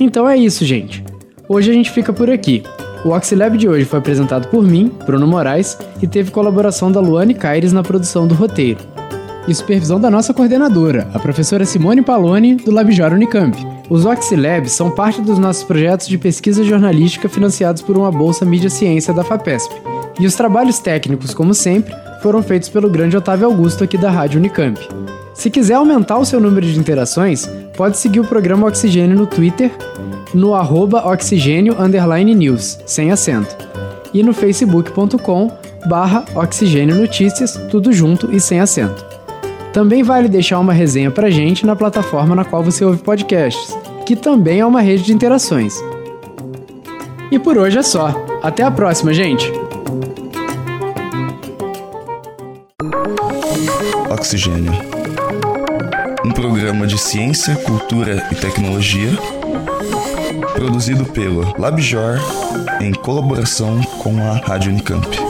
Então 0.00 0.28
é 0.28 0.36
isso, 0.36 0.64
gente. 0.64 1.04
Hoje 1.48 1.70
a 1.70 1.74
gente 1.74 1.90
fica 1.90 2.12
por 2.12 2.30
aqui. 2.30 2.62
O 3.06 3.10
Oxilab 3.10 3.56
de 3.56 3.68
hoje 3.68 3.84
foi 3.84 4.00
apresentado 4.00 4.48
por 4.48 4.64
mim, 4.64 4.90
Bruno 5.06 5.28
Moraes, 5.28 5.78
e 6.02 6.08
teve 6.08 6.32
colaboração 6.32 6.90
da 6.90 6.98
Luane 6.98 7.34
Caires 7.34 7.72
na 7.72 7.80
produção 7.80 8.26
do 8.26 8.34
roteiro 8.34 8.80
e 9.46 9.54
supervisão 9.54 10.00
da 10.00 10.10
nossa 10.10 10.34
coordenadora, 10.34 11.06
a 11.14 11.18
professora 11.20 11.64
Simone 11.64 12.02
Paloni, 12.02 12.56
do 12.56 12.72
LabJor 12.72 13.12
Unicamp. 13.12 13.56
Os 13.88 14.04
Oxilabs 14.04 14.72
são 14.72 14.90
parte 14.90 15.22
dos 15.22 15.38
nossos 15.38 15.62
projetos 15.62 16.08
de 16.08 16.18
pesquisa 16.18 16.64
jornalística 16.64 17.28
financiados 17.28 17.80
por 17.80 17.96
uma 17.96 18.10
bolsa 18.10 18.44
Mídia 18.44 18.68
Ciência 18.68 19.14
da 19.14 19.22
FAPESP. 19.22 19.72
E 20.18 20.26
os 20.26 20.34
trabalhos 20.34 20.80
técnicos, 20.80 21.32
como 21.32 21.54
sempre, 21.54 21.94
foram 22.20 22.42
feitos 22.42 22.68
pelo 22.68 22.90
grande 22.90 23.16
Otávio 23.16 23.46
Augusto 23.46 23.84
aqui 23.84 23.96
da 23.96 24.10
Rádio 24.10 24.40
Unicamp. 24.40 24.80
Se 25.32 25.48
quiser 25.48 25.74
aumentar 25.74 26.18
o 26.18 26.24
seu 26.24 26.40
número 26.40 26.66
de 26.66 26.76
interações, 26.76 27.48
pode 27.76 27.98
seguir 27.98 28.18
o 28.18 28.26
programa 28.26 28.66
Oxigênio 28.66 29.16
no 29.16 29.28
Twitter, 29.28 29.70
no 30.36 30.54
arroba 30.54 31.10
oxigênio 31.10 31.74
news, 32.36 32.78
sem 32.84 33.10
acento, 33.10 33.56
e 34.12 34.22
no 34.22 34.34
facebook.com 34.34 35.50
barra 35.88 36.26
oxigênio 36.34 36.94
notícias, 36.94 37.58
tudo 37.70 37.90
junto 37.90 38.30
e 38.30 38.38
sem 38.38 38.60
acento. 38.60 39.02
Também 39.72 40.02
vale 40.02 40.28
deixar 40.28 40.58
uma 40.58 40.74
resenha 40.74 41.10
pra 41.10 41.30
gente 41.30 41.64
na 41.64 41.74
plataforma 41.74 42.34
na 42.34 42.44
qual 42.44 42.62
você 42.62 42.84
ouve 42.84 43.02
podcasts, 43.02 43.76
que 44.04 44.14
também 44.14 44.60
é 44.60 44.66
uma 44.66 44.82
rede 44.82 45.04
de 45.04 45.14
interações. 45.14 45.74
E 47.30 47.38
por 47.38 47.56
hoje 47.56 47.78
é 47.78 47.82
só. 47.82 48.14
Até 48.42 48.62
a 48.62 48.70
próxima, 48.70 49.14
gente! 49.14 49.50
Oxigênio. 54.10 54.72
Um 56.24 56.30
programa 56.30 56.86
de 56.86 56.98
ciência, 56.98 57.56
cultura 57.56 58.28
e 58.30 58.34
tecnologia 58.34 59.10
produzido 60.56 61.04
pelo 61.04 61.54
LabJor 61.58 62.18
em 62.80 62.92
colaboração 62.92 63.80
com 64.02 64.18
a 64.18 64.38
Rádio 64.38 64.72
Unicamp. 64.72 65.25